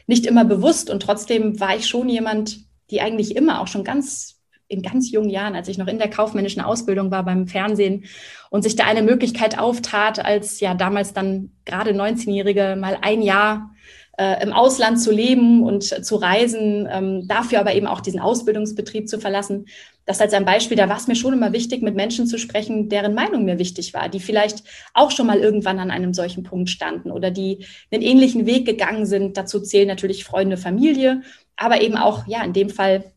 nicht 0.08 0.26
immer 0.26 0.46
bewusst. 0.46 0.90
Und 0.90 1.02
trotzdem 1.02 1.60
war 1.60 1.76
ich 1.76 1.88
schon 1.88 2.10
jemand, 2.10 2.60
die 2.90 3.02
eigentlich 3.02 3.36
immer 3.36 3.62
auch 3.62 3.68
schon 3.68 3.84
ganz 3.84 4.35
in 4.68 4.82
ganz 4.82 5.12
jungen 5.12 5.30
Jahren, 5.30 5.56
als 5.56 5.68
ich 5.68 5.78
noch 5.78 5.88
in 5.88 6.00
der 6.00 6.10
kaufmännischen 6.10 6.62
Ausbildung 6.62 7.12
war 7.12 7.24
beim 7.24 7.48
Fernsehen 7.48 8.06
und 8.50 8.64
sich 8.64 8.76
da 8.76 8.86
eine 8.86 9.04
Möglichkeit 9.04 9.60
auftat, 9.60 10.24
als 10.24 10.60
ja 10.60 10.74
damals 10.74 11.14
dann 11.14 11.52
gerade 11.66 11.92
19-Jährige 11.92 12.76
mal 12.80 12.98
ein 13.02 13.22
Jahr 13.22 13.72
äh, 14.18 14.42
im 14.42 14.54
Ausland 14.54 15.00
zu 15.00 15.12
leben 15.12 15.64
und 15.64 15.84
zu 15.84 16.16
reisen, 16.16 16.88
ähm, 16.90 17.28
dafür 17.28 17.60
aber 17.60 17.76
eben 17.76 17.88
auch 17.88 18.02
diesen 18.02 18.20
Ausbildungsbetrieb 18.20 19.10
zu 19.10 19.20
verlassen. 19.20 19.66
Das 20.06 20.22
als 20.22 20.34
ein 20.34 20.46
Beispiel, 20.46 20.78
da 20.78 20.88
war 20.88 20.98
es 20.98 21.08
mir 21.08 21.16
schon 21.16 21.34
immer 21.34 21.52
wichtig, 21.52 21.82
mit 21.82 21.96
Menschen 21.96 22.28
zu 22.28 22.38
sprechen, 22.38 22.90
deren 22.90 23.14
Meinung 23.14 23.44
mir 23.44 23.60
wichtig 23.60 23.94
war, 23.94 24.08
die 24.08 24.20
vielleicht 24.20 24.64
auch 24.94 25.12
schon 25.12 25.28
mal 25.28 25.40
irgendwann 25.40 25.80
an 25.80 25.92
einem 25.92 26.14
solchen 26.14 26.44
Punkt 26.44 26.70
standen 26.70 27.12
oder 27.12 27.32
die 27.32 27.66
einen 27.92 28.04
ähnlichen 28.04 28.46
Weg 28.46 28.66
gegangen 28.66 29.06
sind. 29.06 29.36
Dazu 29.36 29.60
zählen 29.60 29.88
natürlich 29.88 30.24
Freunde, 30.24 30.58
Familie, 30.58 31.22
aber 31.58 31.82
eben 31.82 31.98
auch, 31.98 32.28
ja, 32.28 32.44
in 32.44 32.54
dem 32.54 32.70
Fall 32.70 32.98
äh, 32.98 33.15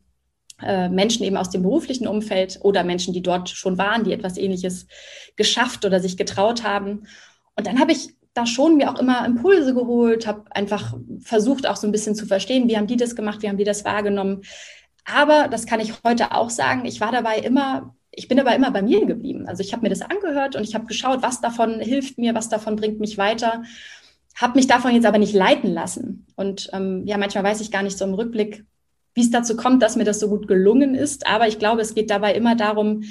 Menschen 0.61 1.23
eben 1.23 1.37
aus 1.37 1.49
dem 1.49 1.63
beruflichen 1.63 2.07
Umfeld 2.07 2.59
oder 2.61 2.83
Menschen, 2.83 3.13
die 3.13 3.21
dort 3.21 3.49
schon 3.49 3.77
waren, 3.77 4.03
die 4.03 4.13
etwas 4.13 4.37
Ähnliches 4.37 4.87
geschafft 5.35 5.85
oder 5.85 5.99
sich 5.99 6.17
getraut 6.17 6.63
haben. 6.63 7.07
Und 7.55 7.67
dann 7.67 7.79
habe 7.79 7.91
ich 7.91 8.09
da 8.33 8.45
schon 8.45 8.77
mir 8.77 8.91
auch 8.91 8.99
immer 8.99 9.25
Impulse 9.25 9.73
geholt, 9.73 10.27
habe 10.27 10.43
einfach 10.51 10.95
versucht 11.21 11.67
auch 11.67 11.75
so 11.75 11.87
ein 11.87 11.91
bisschen 11.91 12.15
zu 12.15 12.25
verstehen, 12.25 12.67
wie 12.69 12.77
haben 12.77 12.87
die 12.87 12.97
das 12.97 13.15
gemacht, 13.15 13.41
wie 13.41 13.49
haben 13.49 13.57
die 13.57 13.63
das 13.63 13.85
wahrgenommen. 13.85 14.43
Aber 15.05 15.47
das 15.47 15.65
kann 15.65 15.79
ich 15.79 15.93
heute 16.03 16.33
auch 16.33 16.49
sagen, 16.49 16.85
ich 16.85 17.01
war 17.01 17.11
dabei 17.11 17.39
immer, 17.39 17.95
ich 18.11 18.27
bin 18.27 18.37
dabei 18.37 18.55
immer 18.55 18.71
bei 18.71 18.81
mir 18.81 19.05
geblieben. 19.05 19.47
Also 19.47 19.61
ich 19.61 19.73
habe 19.73 19.83
mir 19.83 19.89
das 19.89 20.01
angehört 20.01 20.55
und 20.55 20.63
ich 20.63 20.75
habe 20.75 20.85
geschaut, 20.85 21.21
was 21.21 21.41
davon 21.41 21.79
hilft 21.79 22.17
mir, 22.17 22.35
was 22.35 22.49
davon 22.49 22.75
bringt 22.75 22.99
mich 22.99 23.17
weiter, 23.17 23.63
habe 24.35 24.57
mich 24.57 24.67
davon 24.67 24.93
jetzt 24.93 25.05
aber 25.05 25.17
nicht 25.17 25.33
leiten 25.33 25.73
lassen. 25.73 26.27
Und 26.35 26.69
ähm, 26.73 27.05
ja, 27.05 27.17
manchmal 27.17 27.43
weiß 27.43 27.61
ich 27.61 27.71
gar 27.71 27.83
nicht 27.83 27.97
so 27.97 28.05
im 28.05 28.13
Rückblick, 28.13 28.65
wie 29.13 29.21
es 29.21 29.31
dazu 29.31 29.55
kommt, 29.55 29.81
dass 29.81 29.95
mir 29.95 30.03
das 30.03 30.19
so 30.19 30.29
gut 30.29 30.47
gelungen 30.47 30.95
ist. 30.95 31.27
Aber 31.27 31.47
ich 31.47 31.59
glaube, 31.59 31.81
es 31.81 31.95
geht 31.95 32.09
dabei 32.09 32.33
immer 32.33 32.55
darum, 32.55 33.03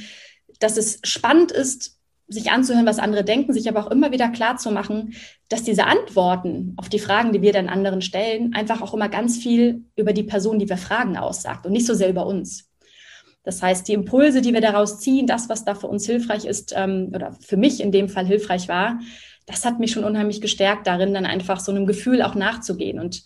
dass 0.60 0.76
es 0.76 1.00
spannend 1.04 1.52
ist, 1.52 1.98
sich 2.28 2.50
anzuhören, 2.50 2.86
was 2.86 2.98
andere 2.98 3.24
denken, 3.24 3.54
sich 3.54 3.68
aber 3.68 3.80
auch 3.80 3.90
immer 3.90 4.12
wieder 4.12 4.28
klar 4.28 4.58
zu 4.58 4.70
machen, 4.70 5.14
dass 5.48 5.62
diese 5.62 5.86
Antworten 5.86 6.74
auf 6.76 6.90
die 6.90 6.98
Fragen, 6.98 7.32
die 7.32 7.40
wir 7.40 7.52
dann 7.52 7.70
anderen 7.70 8.02
stellen, 8.02 8.54
einfach 8.54 8.82
auch 8.82 8.92
immer 8.92 9.08
ganz 9.08 9.38
viel 9.38 9.84
über 9.96 10.12
die 10.12 10.24
Person, 10.24 10.58
die 10.58 10.68
wir 10.68 10.76
fragen, 10.76 11.16
aussagt 11.16 11.64
und 11.64 11.72
nicht 11.72 11.86
so 11.86 11.94
sehr 11.94 12.10
über 12.10 12.26
uns. 12.26 12.68
Das 13.44 13.62
heißt, 13.62 13.88
die 13.88 13.94
Impulse, 13.94 14.42
die 14.42 14.52
wir 14.52 14.60
daraus 14.60 15.00
ziehen, 15.00 15.26
das, 15.26 15.48
was 15.48 15.64
da 15.64 15.74
für 15.74 15.86
uns 15.86 16.04
hilfreich 16.04 16.44
ist 16.44 16.74
ähm, 16.76 17.12
oder 17.14 17.32
für 17.40 17.56
mich 17.56 17.80
in 17.80 17.92
dem 17.92 18.10
Fall 18.10 18.26
hilfreich 18.26 18.68
war, 18.68 18.98
das 19.46 19.64
hat 19.64 19.80
mich 19.80 19.92
schon 19.92 20.04
unheimlich 20.04 20.42
gestärkt 20.42 20.86
darin, 20.86 21.14
dann 21.14 21.24
einfach 21.24 21.58
so 21.58 21.72
einem 21.72 21.86
Gefühl 21.86 22.20
auch 22.20 22.34
nachzugehen. 22.34 23.00
Und 23.00 23.24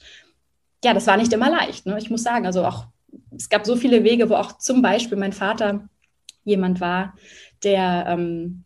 ja, 0.85 0.95
das 0.95 1.07
war 1.07 1.17
nicht 1.17 1.33
immer 1.33 1.51
leicht. 1.51 1.87
Ne? 1.87 1.97
Ich 1.99 2.11
muss 2.11 2.23
sagen, 2.23 2.47
also 2.47 2.65
auch, 2.65 2.87
es 3.37 3.49
gab 3.49 3.67
so 3.67 3.77
viele 3.77 4.05
Wege, 4.05 4.29
wo 4.29 4.35
auch 4.35 4.59
zum 4.59 4.83
Beispiel 4.83 5.19
mein 5.19 5.33
Vater 5.33 5.89
jemand 6.45 6.81
war, 6.81 7.15
der, 7.63 8.07
ähm, 8.09 8.65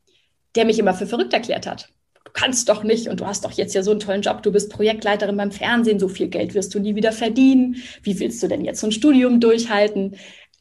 der 0.54 0.64
mich 0.64 0.78
immer 0.78 0.94
für 0.94 1.06
verrückt 1.06 1.32
erklärt 1.32 1.66
hat. 1.66 1.90
Du 2.24 2.32
kannst 2.32 2.68
doch 2.68 2.82
nicht 2.82 3.08
und 3.08 3.20
du 3.20 3.26
hast 3.26 3.44
doch 3.44 3.52
jetzt 3.52 3.74
ja 3.74 3.82
so 3.82 3.90
einen 3.90 4.00
tollen 4.00 4.22
Job, 4.22 4.42
du 4.42 4.50
bist 4.50 4.70
Projektleiterin 4.70 5.36
beim 5.36 5.52
Fernsehen, 5.52 5.98
so 5.98 6.08
viel 6.08 6.28
Geld 6.28 6.54
wirst 6.54 6.74
du 6.74 6.80
nie 6.80 6.94
wieder 6.94 7.12
verdienen. 7.12 7.76
Wie 8.02 8.18
willst 8.18 8.42
du 8.42 8.48
denn 8.48 8.64
jetzt 8.64 8.80
so 8.80 8.86
ein 8.86 8.92
Studium 8.92 9.40
durchhalten? 9.40 10.16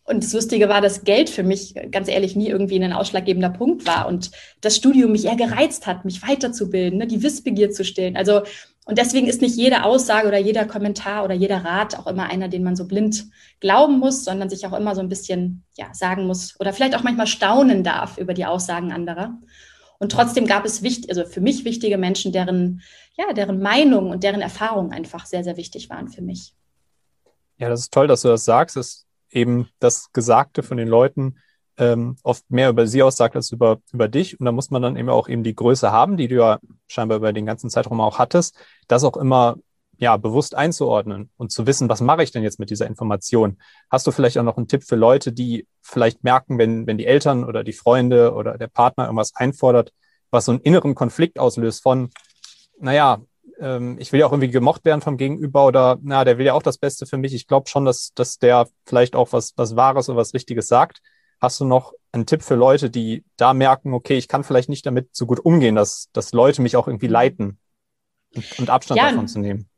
Und 0.07 0.23
das 0.23 0.33
Lustige 0.33 0.69
war, 0.69 0.81
dass 0.81 1.03
Geld 1.03 1.31
für 1.31 1.41
mich 1.41 1.73
ganz 1.89 2.07
ehrlich 2.07 2.35
nie 2.35 2.47
irgendwie 2.47 2.79
ein 2.79 2.93
ausschlaggebender 2.93 3.49
Punkt 3.49 3.87
war 3.87 4.07
und 4.07 4.29
das 4.61 4.75
Studium 4.75 5.11
mich 5.11 5.25
eher 5.25 5.35
gereizt 5.35 5.87
hat, 5.87 6.05
mich 6.05 6.21
weiterzubilden, 6.21 6.99
ne, 6.99 7.07
die 7.07 7.23
Wissbegier 7.23 7.71
zu 7.71 7.83
stillen. 7.83 8.15
Also 8.15 8.43
und 8.85 8.99
deswegen 8.99 9.25
ist 9.25 9.41
nicht 9.41 9.57
jede 9.57 9.83
Aussage 9.83 10.27
oder 10.27 10.37
jeder 10.37 10.65
Kommentar 10.65 11.23
oder 11.23 11.33
jeder 11.33 11.65
Rat 11.65 11.97
auch 11.97 12.05
immer 12.05 12.29
einer, 12.29 12.49
den 12.49 12.63
man 12.63 12.75
so 12.75 12.87
blind 12.87 13.25
glauben 13.59 13.97
muss, 13.97 14.23
sondern 14.23 14.47
sich 14.47 14.65
auch 14.67 14.73
immer 14.73 14.93
so 14.93 15.01
ein 15.01 15.09
bisschen 15.09 15.63
ja, 15.75 15.91
sagen 15.93 16.27
muss 16.27 16.59
oder 16.59 16.71
vielleicht 16.71 16.95
auch 16.95 17.01
manchmal 17.01 17.25
staunen 17.25 17.83
darf 17.83 18.19
über 18.19 18.35
die 18.35 18.45
Aussagen 18.45 18.91
anderer. 18.91 19.39
Und 19.97 20.11
trotzdem 20.11 20.45
gab 20.45 20.65
es 20.65 20.83
wichtig, 20.83 21.09
also 21.09 21.25
für 21.25 21.41
mich 21.41 21.65
wichtige 21.65 21.97
Menschen, 21.97 22.31
deren, 22.31 22.83
ja, 23.17 23.33
deren 23.33 23.59
Meinung 23.59 24.11
und 24.11 24.23
deren 24.23 24.41
Erfahrungen 24.41 24.91
einfach 24.91 25.25
sehr, 25.25 25.43
sehr 25.43 25.57
wichtig 25.57 25.89
waren 25.89 26.09
für 26.09 26.21
mich. 26.21 26.53
Ja, 27.57 27.69
das 27.69 27.81
ist 27.81 27.93
toll, 27.93 28.07
dass 28.07 28.21
du 28.21 28.27
das 28.27 28.45
sagst. 28.45 28.77
Ist 28.77 29.07
eben 29.31 29.67
das 29.79 30.11
Gesagte 30.11 30.61
von 30.61 30.77
den 30.77 30.89
Leuten 30.89 31.37
ähm, 31.77 32.17
oft 32.23 32.49
mehr 32.49 32.69
über 32.69 32.87
sie 32.87 33.03
aussagt 33.03 33.35
als 33.35 33.51
über, 33.51 33.79
über 33.91 34.07
dich. 34.07 34.39
Und 34.39 34.45
da 34.45 34.51
muss 34.51 34.71
man 34.71 34.81
dann 34.81 34.97
eben 34.97 35.09
auch 35.09 35.27
eben 35.27 35.43
die 35.43 35.55
Größe 35.55 35.91
haben, 35.91 36.17
die 36.17 36.27
du 36.27 36.35
ja 36.35 36.59
scheinbar 36.87 37.17
über 37.17 37.33
den 37.33 37.45
ganzen 37.45 37.69
Zeitraum 37.69 38.01
auch 38.01 38.19
hattest, 38.19 38.57
das 38.87 39.03
auch 39.03 39.17
immer 39.17 39.57
ja, 39.97 40.17
bewusst 40.17 40.55
einzuordnen 40.55 41.29
und 41.37 41.51
zu 41.51 41.67
wissen, 41.67 41.87
was 41.89 42.01
mache 42.01 42.23
ich 42.23 42.31
denn 42.31 42.43
jetzt 42.43 42.59
mit 42.59 42.69
dieser 42.69 42.87
Information? 42.87 43.57
Hast 43.89 44.05
du 44.05 44.11
vielleicht 44.11 44.37
auch 44.37 44.43
noch 44.43 44.57
einen 44.57 44.67
Tipp 44.67 44.83
für 44.83 44.95
Leute, 44.95 45.31
die 45.31 45.67
vielleicht 45.81 46.23
merken, 46.23 46.57
wenn, 46.57 46.85
wenn 46.87 46.97
die 46.97 47.05
Eltern 47.05 47.45
oder 47.45 47.63
die 47.63 47.73
Freunde 47.73 48.33
oder 48.33 48.57
der 48.57 48.67
Partner 48.67 49.05
irgendwas 49.05 49.35
einfordert, 49.35 49.93
was 50.31 50.45
so 50.45 50.51
einen 50.51 50.61
inneren 50.61 50.95
Konflikt 50.95 51.39
auslöst 51.39 51.81
von, 51.81 52.09
naja, 52.79 53.21
ähm, 53.59 53.97
ich 53.99 54.11
will 54.11 54.19
ja 54.19 54.25
auch 54.25 54.31
irgendwie 54.31 54.51
gemocht 54.51 54.83
werden 54.85 55.01
vom 55.01 55.17
Gegenüber 55.17 55.65
oder 55.65 55.97
na, 56.01 56.25
der 56.25 56.37
will 56.37 56.45
ja 56.45 56.53
auch 56.53 56.63
das 56.63 56.77
Beste 56.77 57.05
für 57.05 57.17
mich. 57.17 57.33
Ich 57.33 57.47
glaube 57.47 57.69
schon, 57.69 57.85
dass, 57.85 58.11
dass 58.13 58.37
der 58.37 58.67
vielleicht 58.85 59.15
auch 59.15 59.31
was, 59.31 59.53
was 59.55 59.75
Wahres 59.75 60.09
oder 60.09 60.17
was 60.17 60.33
Richtiges 60.33 60.67
sagt. 60.67 61.01
Hast 61.39 61.59
du 61.59 61.65
noch 61.65 61.93
einen 62.11 62.25
Tipp 62.25 62.41
für 62.41 62.55
Leute, 62.55 62.89
die 62.89 63.23
da 63.37 63.53
merken, 63.53 63.93
okay, 63.93 64.17
ich 64.17 64.27
kann 64.27 64.43
vielleicht 64.43 64.69
nicht 64.69 64.85
damit 64.85 65.15
so 65.15 65.25
gut 65.25 65.39
umgehen, 65.39 65.75
dass, 65.75 66.09
dass 66.13 66.33
Leute 66.33 66.61
mich 66.61 66.75
auch 66.75 66.87
irgendwie 66.87 67.07
leiten 67.07 67.59
und, 68.33 68.59
und 68.59 68.69
Abstand 68.69 68.99
ja, 68.99 69.09
davon 69.09 69.27
zu 69.27 69.39
nehmen? 69.39 69.69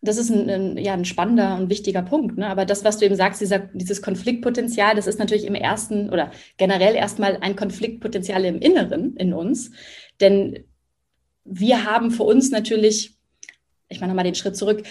Das 0.00 0.16
ist 0.16 0.30
ein, 0.30 0.50
ein, 0.50 0.76
ja, 0.78 0.94
ein 0.94 1.04
spannender 1.04 1.56
und 1.56 1.70
wichtiger 1.70 2.02
Punkt. 2.02 2.36
Ne? 2.36 2.48
Aber 2.48 2.64
das, 2.64 2.82
was 2.84 2.98
du 2.98 3.04
eben 3.04 3.14
sagst, 3.14 3.40
dieser, 3.40 3.60
dieses 3.60 4.02
Konfliktpotenzial, 4.02 4.96
das 4.96 5.06
ist 5.06 5.18
natürlich 5.18 5.44
im 5.44 5.54
ersten 5.54 6.10
oder 6.10 6.32
generell 6.56 6.96
erstmal 6.96 7.36
ein 7.40 7.54
Konfliktpotenzial 7.54 8.44
im 8.44 8.58
Inneren 8.58 9.16
in 9.16 9.32
uns. 9.32 9.70
Denn 10.20 10.64
wir 11.44 11.84
haben 11.84 12.10
für 12.10 12.24
uns 12.24 12.50
natürlich, 12.50 13.16
ich 13.88 14.00
mache 14.00 14.08
nochmal 14.08 14.24
den 14.24 14.34
Schritt 14.34 14.56
zurück, 14.56 14.82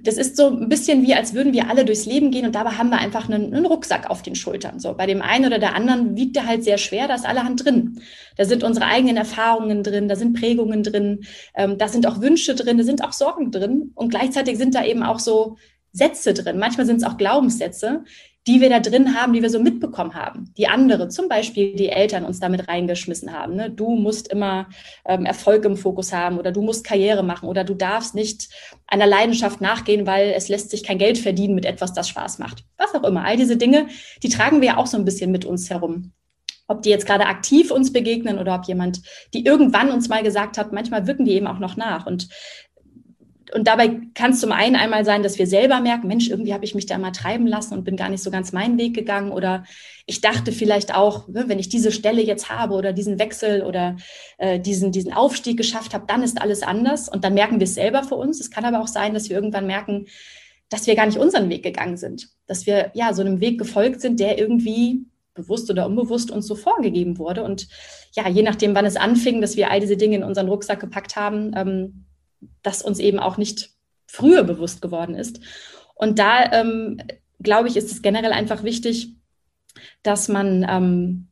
das 0.00 0.16
ist 0.16 0.36
so 0.36 0.48
ein 0.48 0.68
bisschen 0.68 1.02
wie, 1.02 1.14
als 1.14 1.34
würden 1.34 1.52
wir 1.52 1.68
alle 1.68 1.84
durchs 1.84 2.06
Leben 2.06 2.30
gehen 2.30 2.46
und 2.46 2.54
dabei 2.54 2.70
haben 2.70 2.90
wir 2.90 2.98
einfach 2.98 3.28
einen, 3.28 3.52
einen, 3.52 3.66
Rucksack 3.66 4.08
auf 4.08 4.22
den 4.22 4.36
Schultern. 4.36 4.78
So, 4.78 4.94
bei 4.94 5.06
dem 5.06 5.22
einen 5.22 5.46
oder 5.46 5.58
der 5.58 5.74
anderen 5.74 6.16
wiegt 6.16 6.36
der 6.36 6.46
halt 6.46 6.62
sehr 6.62 6.78
schwer, 6.78 7.08
da 7.08 7.14
ist 7.14 7.26
allerhand 7.26 7.64
drin. 7.64 8.00
Da 8.36 8.44
sind 8.44 8.62
unsere 8.62 8.86
eigenen 8.86 9.16
Erfahrungen 9.16 9.82
drin, 9.82 10.08
da 10.08 10.14
sind 10.14 10.38
Prägungen 10.38 10.82
drin, 10.82 11.24
ähm, 11.54 11.78
da 11.78 11.88
sind 11.88 12.06
auch 12.06 12.20
Wünsche 12.20 12.54
drin, 12.54 12.78
da 12.78 12.84
sind 12.84 13.02
auch 13.02 13.12
Sorgen 13.12 13.50
drin 13.50 13.90
und 13.94 14.10
gleichzeitig 14.10 14.56
sind 14.56 14.74
da 14.74 14.84
eben 14.84 15.02
auch 15.02 15.18
so 15.18 15.56
Sätze 15.92 16.32
drin. 16.32 16.58
Manchmal 16.58 16.86
sind 16.86 16.98
es 16.98 17.04
auch 17.04 17.16
Glaubenssätze, 17.16 18.04
die 18.48 18.62
wir 18.62 18.70
da 18.70 18.80
drin 18.80 19.14
haben, 19.14 19.34
die 19.34 19.42
wir 19.42 19.50
so 19.50 19.60
mitbekommen 19.60 20.14
haben. 20.14 20.54
Die 20.56 20.68
andere, 20.68 21.08
zum 21.08 21.28
Beispiel 21.28 21.76
die 21.76 21.90
Eltern 21.90 22.24
uns 22.24 22.40
damit 22.40 22.66
reingeschmissen 22.66 23.30
haben. 23.30 23.56
Ne? 23.56 23.70
Du 23.70 23.94
musst 23.94 24.28
immer 24.28 24.70
ähm, 25.04 25.26
Erfolg 25.26 25.66
im 25.66 25.76
Fokus 25.76 26.14
haben 26.14 26.38
oder 26.38 26.50
du 26.50 26.62
musst 26.62 26.82
Karriere 26.82 27.22
machen 27.22 27.46
oder 27.46 27.62
du 27.62 27.74
darfst 27.74 28.14
nicht 28.14 28.48
einer 28.86 29.06
Leidenschaft 29.06 29.60
nachgehen, 29.60 30.06
weil 30.06 30.30
es 30.30 30.48
lässt 30.48 30.70
sich 30.70 30.82
kein 30.82 30.96
Geld 30.96 31.18
verdienen 31.18 31.54
mit 31.54 31.66
etwas, 31.66 31.92
das 31.92 32.08
Spaß 32.08 32.38
macht. 32.38 32.64
Was 32.78 32.94
auch 32.94 33.04
immer. 33.04 33.22
All 33.26 33.36
diese 33.36 33.58
Dinge, 33.58 33.88
die 34.22 34.30
tragen 34.30 34.62
wir 34.62 34.68
ja 34.68 34.76
auch 34.78 34.86
so 34.86 34.96
ein 34.96 35.04
bisschen 35.04 35.30
mit 35.30 35.44
uns 35.44 35.68
herum. 35.68 36.12
Ob 36.68 36.80
die 36.80 36.90
jetzt 36.90 37.06
gerade 37.06 37.26
aktiv 37.26 37.70
uns 37.70 37.92
begegnen 37.92 38.38
oder 38.38 38.54
ob 38.54 38.64
jemand, 38.64 39.02
die 39.34 39.44
irgendwann 39.44 39.90
uns 39.90 40.08
mal 40.08 40.22
gesagt 40.22 40.56
hat, 40.56 40.72
manchmal 40.72 41.06
wirken 41.06 41.26
die 41.26 41.32
eben 41.32 41.46
auch 41.46 41.58
noch 41.58 41.76
nach. 41.76 42.06
Und 42.06 42.28
und 43.54 43.66
dabei 43.66 44.00
kann 44.14 44.32
es 44.32 44.40
zum 44.40 44.52
einen 44.52 44.76
einmal 44.76 45.04
sein, 45.04 45.22
dass 45.22 45.38
wir 45.38 45.46
selber 45.46 45.80
merken, 45.80 46.08
Mensch, 46.08 46.28
irgendwie 46.28 46.52
habe 46.52 46.64
ich 46.64 46.74
mich 46.74 46.86
da 46.86 46.98
mal 46.98 47.12
treiben 47.12 47.46
lassen 47.46 47.74
und 47.74 47.84
bin 47.84 47.96
gar 47.96 48.08
nicht 48.08 48.22
so 48.22 48.30
ganz 48.30 48.52
meinen 48.52 48.78
Weg 48.78 48.94
gegangen. 48.94 49.30
Oder 49.32 49.64
ich 50.06 50.20
dachte 50.20 50.52
vielleicht 50.52 50.94
auch, 50.94 51.28
ne, 51.28 51.44
wenn 51.46 51.58
ich 51.58 51.68
diese 51.68 51.92
Stelle 51.92 52.22
jetzt 52.22 52.50
habe 52.50 52.74
oder 52.74 52.92
diesen 52.92 53.18
Wechsel 53.18 53.62
oder 53.62 53.96
äh, 54.38 54.60
diesen, 54.60 54.92
diesen 54.92 55.12
Aufstieg 55.12 55.56
geschafft 55.56 55.94
habe, 55.94 56.04
dann 56.06 56.22
ist 56.22 56.40
alles 56.40 56.62
anders. 56.62 57.08
Und 57.08 57.24
dann 57.24 57.34
merken 57.34 57.60
wir 57.60 57.64
es 57.64 57.74
selber 57.74 58.02
für 58.02 58.16
uns. 58.16 58.40
Es 58.40 58.50
kann 58.50 58.64
aber 58.64 58.80
auch 58.80 58.88
sein, 58.88 59.14
dass 59.14 59.28
wir 59.28 59.36
irgendwann 59.36 59.66
merken, 59.66 60.06
dass 60.68 60.86
wir 60.86 60.96
gar 60.96 61.06
nicht 61.06 61.18
unseren 61.18 61.48
Weg 61.48 61.62
gegangen 61.62 61.96
sind. 61.96 62.28
Dass 62.46 62.66
wir 62.66 62.90
ja 62.94 63.14
so 63.14 63.22
einem 63.22 63.40
Weg 63.40 63.58
gefolgt 63.58 64.00
sind, 64.00 64.20
der 64.20 64.38
irgendwie 64.38 65.06
bewusst 65.34 65.70
oder 65.70 65.86
unbewusst 65.86 66.30
uns 66.30 66.46
so 66.46 66.56
vorgegeben 66.56 67.18
wurde. 67.18 67.44
Und 67.44 67.68
ja, 68.14 68.28
je 68.28 68.42
nachdem, 68.42 68.74
wann 68.74 68.84
es 68.84 68.96
anfing, 68.96 69.40
dass 69.40 69.56
wir 69.56 69.70
all 69.70 69.80
diese 69.80 69.96
Dinge 69.96 70.16
in 70.16 70.24
unseren 70.24 70.48
Rucksack 70.48 70.80
gepackt 70.80 71.16
haben, 71.16 71.52
ähm, 71.56 72.04
das 72.62 72.82
uns 72.82 72.98
eben 72.98 73.18
auch 73.18 73.36
nicht 73.36 73.70
früher 74.06 74.44
bewusst 74.44 74.82
geworden 74.82 75.14
ist. 75.14 75.40
Und 75.94 76.18
da, 76.18 76.52
ähm, 76.52 77.00
glaube 77.40 77.68
ich, 77.68 77.76
ist 77.76 77.90
es 77.90 78.02
generell 78.02 78.32
einfach 78.32 78.62
wichtig, 78.62 79.14
dass 80.02 80.28
man 80.28 80.66
ähm, 80.68 81.27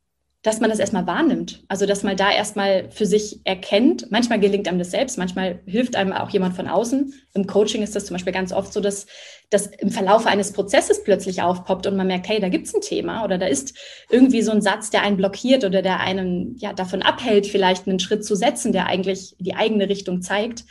dass 0.47 0.61
man 0.61 0.69
das 0.69 0.79
erstmal 0.79 1.05
wahrnimmt. 1.05 1.65
Also, 1.67 1.85
dass 1.85 2.03
man 2.03 2.15
da 2.15 2.31
erstmal 2.31 2.89
für 2.89 3.05
sich 3.05 3.41
erkennt. 3.43 4.09
Manchmal 4.11 4.39
gelingt 4.39 4.69
einem 4.69 4.79
das 4.79 4.91
selbst, 4.91 5.17
manchmal 5.17 5.59
hilft 5.65 5.97
einem 5.97 6.13
auch 6.13 6.29
jemand 6.29 6.55
von 6.55 6.69
außen. 6.69 7.13
Im 7.33 7.47
Coaching 7.47 7.83
ist 7.83 7.97
das 7.97 8.05
zum 8.05 8.13
Beispiel 8.13 8.31
ganz 8.31 8.53
oft 8.53 8.71
so, 8.71 8.79
dass 8.79 9.07
das 9.49 9.67
im 9.67 9.89
Verlauf 9.89 10.25
eines 10.25 10.53
Prozesses 10.53 11.03
plötzlich 11.03 11.41
aufpoppt 11.41 11.85
und 11.85 11.97
man 11.97 12.07
merkt, 12.07 12.29
hey, 12.29 12.39
da 12.39 12.47
gibt 12.47 12.67
es 12.67 12.73
ein 12.73 12.79
Thema 12.79 13.25
oder 13.25 13.37
da 13.37 13.45
ist 13.45 13.77
irgendwie 14.09 14.41
so 14.41 14.53
ein 14.53 14.61
Satz, 14.61 14.89
der 14.89 15.01
einen 15.01 15.17
blockiert 15.17 15.65
oder 15.65 15.81
der 15.81 15.99
einen 15.99 16.55
ja 16.59 16.71
davon 16.71 17.01
abhält, 17.01 17.45
vielleicht 17.45 17.85
einen 17.85 17.99
Schritt 17.99 18.23
zu 18.23 18.35
setzen, 18.35 18.71
der 18.71 18.85
eigentlich 18.85 19.35
die 19.39 19.55
eigene 19.55 19.89
Richtung 19.89 20.21
zeigt. 20.21 20.63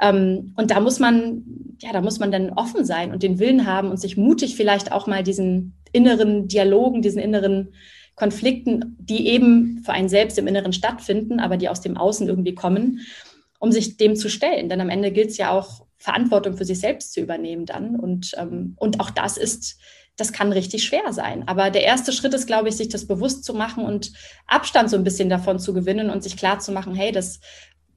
Ähm, 0.00 0.54
und 0.56 0.70
da 0.70 0.80
muss 0.80 0.98
man, 0.98 1.44
ja, 1.82 1.92
da 1.92 2.00
muss 2.00 2.20
man 2.20 2.32
dann 2.32 2.54
offen 2.54 2.86
sein 2.86 3.12
und 3.12 3.22
den 3.22 3.38
Willen 3.38 3.66
haben 3.66 3.90
und 3.90 4.00
sich 4.00 4.16
mutig 4.16 4.56
vielleicht 4.56 4.92
auch 4.92 5.06
mal 5.06 5.22
diesen 5.22 5.74
inneren 5.92 6.48
Dialogen, 6.48 7.02
diesen 7.02 7.20
inneren 7.20 7.74
Konflikten, 8.20 8.96
die 8.98 9.28
eben 9.28 9.82
für 9.82 9.92
einen 9.92 10.10
selbst 10.10 10.36
im 10.36 10.46
Inneren 10.46 10.74
stattfinden, 10.74 11.40
aber 11.40 11.56
die 11.56 11.70
aus 11.70 11.80
dem 11.80 11.96
Außen 11.96 12.28
irgendwie 12.28 12.54
kommen, 12.54 13.00
um 13.58 13.72
sich 13.72 13.96
dem 13.96 14.14
zu 14.14 14.28
stellen. 14.28 14.68
Denn 14.68 14.82
am 14.82 14.90
Ende 14.90 15.10
gilt 15.10 15.30
es 15.30 15.38
ja 15.38 15.50
auch, 15.50 15.86
Verantwortung 15.96 16.56
für 16.56 16.64
sich 16.66 16.80
selbst 16.80 17.14
zu 17.14 17.20
übernehmen 17.20 17.64
dann. 17.64 17.96
Und, 17.96 18.32
ähm, 18.36 18.74
und 18.76 19.00
auch 19.00 19.10
das 19.10 19.38
ist, 19.38 19.78
das 20.16 20.32
kann 20.32 20.52
richtig 20.52 20.84
schwer 20.84 21.12
sein. 21.12 21.48
Aber 21.48 21.70
der 21.70 21.84
erste 21.84 22.12
Schritt 22.12 22.34
ist, 22.34 22.46
glaube 22.46 22.68
ich, 22.68 22.76
sich 22.76 22.90
das 22.90 23.06
bewusst 23.06 23.44
zu 23.44 23.54
machen 23.54 23.84
und 23.84 24.12
Abstand 24.46 24.90
so 24.90 24.96
ein 24.96 25.04
bisschen 25.04 25.30
davon 25.30 25.58
zu 25.58 25.72
gewinnen 25.72 26.10
und 26.10 26.22
sich 26.22 26.36
klar 26.36 26.58
zu 26.58 26.72
machen, 26.72 26.94
hey, 26.94 27.12
das, 27.12 27.40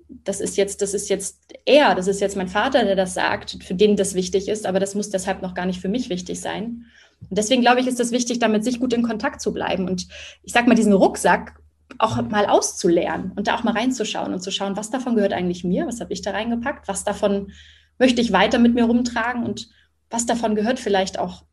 das 0.08 0.39
ist 0.39 0.56
jetzt, 0.56 0.82
das 0.82 0.94
ist 0.94 1.10
jetzt 1.10 1.53
er, 1.65 1.96
das 1.96 2.08
ist 2.08 2.22
jetzt 2.22 2.38
mein 2.38 2.48
Vater, 2.48 2.84
der 2.86 2.96
das 2.96 3.13
sagt, 3.13 3.58
für 3.62 3.75
den 3.75 3.98
das 3.98 4.13
wichtig 4.13 4.48
ist, 4.48 4.65
aber 4.65 4.80
das 4.80 4.96
muss 4.96 5.10
deshalb 5.10 5.42
noch 5.42 5.53
gar 5.53 5.65
nicht 5.65 5.82
für 5.82 5.89
mich 5.89 6.10
wichtig 6.10 6.39
sein. 6.39 6.86
Und 7.30 7.38
deswegen 7.38 7.62
glaube 7.62 7.82
ich, 7.82 7.88
ist 7.88 8.00
es 8.00 8.12
wichtig, 8.12 8.39
damit 8.39 8.63
sich 8.63 8.80
gut 8.80 8.94
in 8.94 9.03
Kontakt 9.03 9.42
zu 9.42 9.53
bleiben 9.53 9.88
und 9.88 10.08
ich 10.44 10.53
sage 10.53 10.68
mal, 10.68 10.75
diesen 10.75 10.94
Rucksack 10.94 11.60
auch 12.00 12.22
mal 12.30 12.46
auszulernen 12.46 13.34
und 13.36 13.48
da 13.48 13.56
auch 13.56 13.63
mal 13.63 13.74
reinzuschauen 13.74 14.34
und 14.34 14.42
zu 14.42 14.51
schauen, 14.51 14.77
was 14.77 14.89
davon 14.89 15.15
gehört 15.15 15.34
eigentlich 15.34 15.63
mir, 15.63 15.86
was 15.86 16.01
habe 16.01 16.13
ich 16.13 16.22
da 16.22 16.32
reingepackt, 16.32 16.88
was 16.88 17.03
davon 17.03 17.51
möchte 18.00 18.22
ich 18.22 18.32
weiter 18.32 18.60
mit 18.60 18.74
mir 18.74 18.86
rumtragen 18.86 19.44
und 19.44 19.70
was 20.10 20.25
davon 20.25 20.56
gehört 20.56 20.80
vielleicht 20.80 21.20
auch 21.20 21.44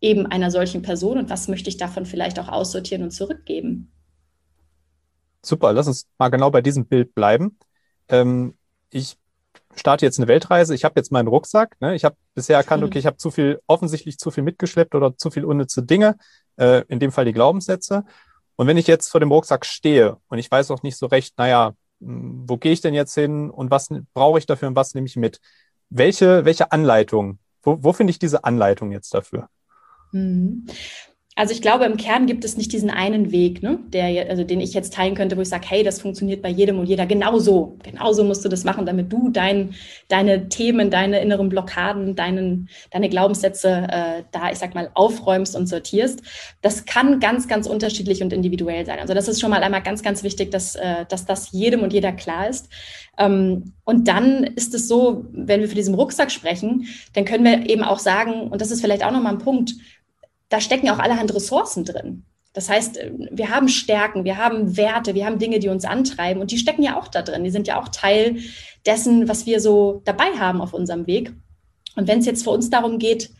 eben 0.00 0.26
einer 0.26 0.50
solchen 0.50 0.82
Person 0.82 1.18
und 1.18 1.30
was 1.30 1.48
möchte 1.48 1.68
ich 1.68 1.76
davon 1.76 2.06
vielleicht 2.06 2.38
auch 2.38 2.48
aussortieren 2.48 3.02
und 3.02 3.10
zurückgeben. 3.10 3.92
Super, 5.42 5.72
lass 5.72 5.86
uns 5.86 6.06
mal 6.18 6.28
genau 6.28 6.50
bei 6.50 6.62
diesem 6.62 6.86
Bild 6.86 7.14
bleiben. 7.14 7.58
Ähm, 8.08 8.54
ich 8.90 9.16
starte 9.76 10.04
jetzt 10.04 10.18
eine 10.18 10.28
Weltreise, 10.28 10.74
ich 10.74 10.84
habe 10.84 10.94
jetzt 10.96 11.12
meinen 11.12 11.28
Rucksack, 11.28 11.76
ne? 11.80 11.94
ich 11.94 12.04
habe 12.04 12.16
bisher 12.34 12.56
erkannt, 12.56 12.82
okay, 12.82 12.98
ich 12.98 13.06
habe 13.06 13.16
zu 13.16 13.30
viel, 13.30 13.60
offensichtlich 13.66 14.18
zu 14.18 14.30
viel 14.30 14.42
mitgeschleppt 14.42 14.94
oder 14.94 15.16
zu 15.16 15.30
viel 15.30 15.44
unnütze 15.44 15.82
Dinge, 15.82 16.16
äh, 16.56 16.84
in 16.88 16.98
dem 16.98 17.12
Fall 17.12 17.24
die 17.24 17.32
Glaubenssätze. 17.32 18.04
Und 18.56 18.66
wenn 18.66 18.76
ich 18.76 18.86
jetzt 18.86 19.08
vor 19.08 19.20
dem 19.20 19.32
Rucksack 19.32 19.64
stehe 19.64 20.18
und 20.28 20.38
ich 20.38 20.50
weiß 20.50 20.70
auch 20.70 20.82
nicht 20.82 20.96
so 20.96 21.06
recht, 21.06 21.38
naja, 21.38 21.72
hm, 22.00 22.44
wo 22.46 22.56
gehe 22.56 22.72
ich 22.72 22.80
denn 22.80 22.94
jetzt 22.94 23.14
hin 23.14 23.50
und 23.50 23.70
was 23.70 23.88
brauche 24.12 24.38
ich 24.38 24.46
dafür 24.46 24.68
und 24.68 24.76
was 24.76 24.94
nehme 24.94 25.06
ich 25.06 25.16
mit? 25.16 25.40
Welche, 25.88 26.44
welche 26.44 26.72
Anleitung, 26.72 27.38
wo, 27.62 27.78
wo 27.80 27.92
finde 27.92 28.10
ich 28.10 28.18
diese 28.18 28.44
Anleitung 28.44 28.92
jetzt 28.92 29.14
dafür? 29.14 29.48
Also 31.36 31.54
ich 31.54 31.62
glaube, 31.62 31.84
im 31.84 31.96
Kern 31.96 32.26
gibt 32.26 32.44
es 32.44 32.56
nicht 32.56 32.72
diesen 32.72 32.90
einen 32.90 33.30
Weg, 33.30 33.62
ne, 33.62 33.78
der, 33.86 34.28
also 34.28 34.42
den 34.42 34.60
ich 34.60 34.74
jetzt 34.74 34.92
teilen 34.92 35.14
könnte, 35.14 35.36
wo 35.36 35.40
ich 35.40 35.48
sage, 35.48 35.64
hey, 35.68 35.84
das 35.84 36.00
funktioniert 36.00 36.42
bei 36.42 36.48
jedem 36.48 36.78
und 36.80 36.86
jeder 36.86 37.06
genauso. 37.06 37.78
Genauso 37.84 38.24
musst 38.24 38.44
du 38.44 38.48
das 38.48 38.64
machen, 38.64 38.84
damit 38.84 39.12
du 39.12 39.30
dein, 39.30 39.74
deine 40.08 40.48
Themen, 40.48 40.90
deine 40.90 41.20
inneren 41.20 41.48
Blockaden, 41.48 42.16
deinen, 42.16 42.68
deine 42.90 43.08
Glaubenssätze 43.08 43.86
äh, 43.88 44.22
da, 44.32 44.50
ich 44.50 44.58
sag 44.58 44.74
mal, 44.74 44.90
aufräumst 44.94 45.54
und 45.54 45.68
sortierst. 45.68 46.20
Das 46.62 46.84
kann 46.84 47.20
ganz, 47.20 47.46
ganz 47.46 47.68
unterschiedlich 47.68 48.22
und 48.22 48.32
individuell 48.32 48.84
sein. 48.84 48.98
Also 48.98 49.14
das 49.14 49.28
ist 49.28 49.40
schon 49.40 49.50
mal 49.50 49.62
einmal 49.62 49.82
ganz, 49.82 50.02
ganz 50.02 50.24
wichtig, 50.24 50.50
dass, 50.50 50.74
äh, 50.74 51.06
dass 51.08 51.26
das 51.26 51.52
jedem 51.52 51.82
und 51.82 51.92
jeder 51.92 52.10
klar 52.10 52.48
ist. 52.48 52.68
Ähm, 53.18 53.72
und 53.84 54.08
dann 54.08 54.44
ist 54.44 54.74
es 54.74 54.88
so, 54.88 55.26
wenn 55.32 55.60
wir 55.60 55.68
von 55.68 55.76
diesem 55.76 55.94
Rucksack 55.94 56.32
sprechen, 56.32 56.86
dann 57.14 57.24
können 57.24 57.44
wir 57.44 57.70
eben 57.70 57.84
auch 57.84 57.98
sagen, 58.00 58.48
und 58.50 58.60
das 58.60 58.72
ist 58.72 58.80
vielleicht 58.80 59.04
auch 59.04 59.12
nochmal 59.12 59.34
ein 59.34 59.38
Punkt, 59.38 59.74
da 60.50 60.60
stecken 60.60 60.90
auch 60.90 60.98
allerhand 60.98 61.34
Ressourcen 61.34 61.84
drin. 61.84 62.24
Das 62.52 62.68
heißt, 62.68 62.98
wir 63.30 63.48
haben 63.48 63.68
Stärken, 63.68 64.24
wir 64.24 64.36
haben 64.36 64.76
Werte, 64.76 65.14
wir 65.14 65.24
haben 65.24 65.38
Dinge, 65.38 65.60
die 65.60 65.68
uns 65.68 65.84
antreiben 65.84 66.40
und 66.40 66.50
die 66.50 66.58
stecken 66.58 66.82
ja 66.82 66.98
auch 66.98 67.08
da 67.08 67.22
drin. 67.22 67.44
Die 67.44 67.50
sind 67.50 67.68
ja 67.68 67.80
auch 67.80 67.88
Teil 67.88 68.38
dessen, 68.84 69.28
was 69.28 69.46
wir 69.46 69.60
so 69.60 70.02
dabei 70.04 70.32
haben 70.38 70.60
auf 70.60 70.74
unserem 70.74 71.06
Weg. 71.06 71.32
Und 71.94 72.08
wenn 72.08 72.18
es 72.18 72.26
jetzt 72.26 72.42
für 72.42 72.50
uns 72.50 72.68
darum 72.68 72.98
geht, 72.98 73.30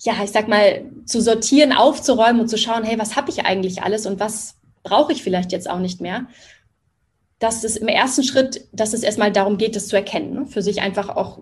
ja, 0.00 0.14
ich 0.24 0.30
sag 0.30 0.48
mal, 0.48 0.86
zu 1.04 1.20
sortieren, 1.20 1.72
aufzuräumen 1.72 2.40
und 2.40 2.48
zu 2.48 2.56
schauen, 2.56 2.82
hey, 2.82 2.98
was 2.98 3.14
habe 3.14 3.30
ich 3.30 3.44
eigentlich 3.44 3.82
alles 3.82 4.06
und 4.06 4.18
was 4.18 4.56
brauche 4.82 5.12
ich 5.12 5.22
vielleicht 5.22 5.52
jetzt 5.52 5.68
auch 5.68 5.78
nicht 5.78 6.00
mehr, 6.00 6.26
dass 7.42 7.64
es 7.64 7.76
im 7.76 7.88
ersten 7.88 8.22
Schritt, 8.22 8.68
dass 8.72 8.92
es 8.92 9.02
erstmal 9.02 9.32
darum 9.32 9.58
geht, 9.58 9.74
das 9.74 9.88
zu 9.88 9.96
erkennen, 9.96 10.32
ne? 10.32 10.46
für 10.46 10.62
sich 10.62 10.80
einfach 10.80 11.08
auch, 11.08 11.40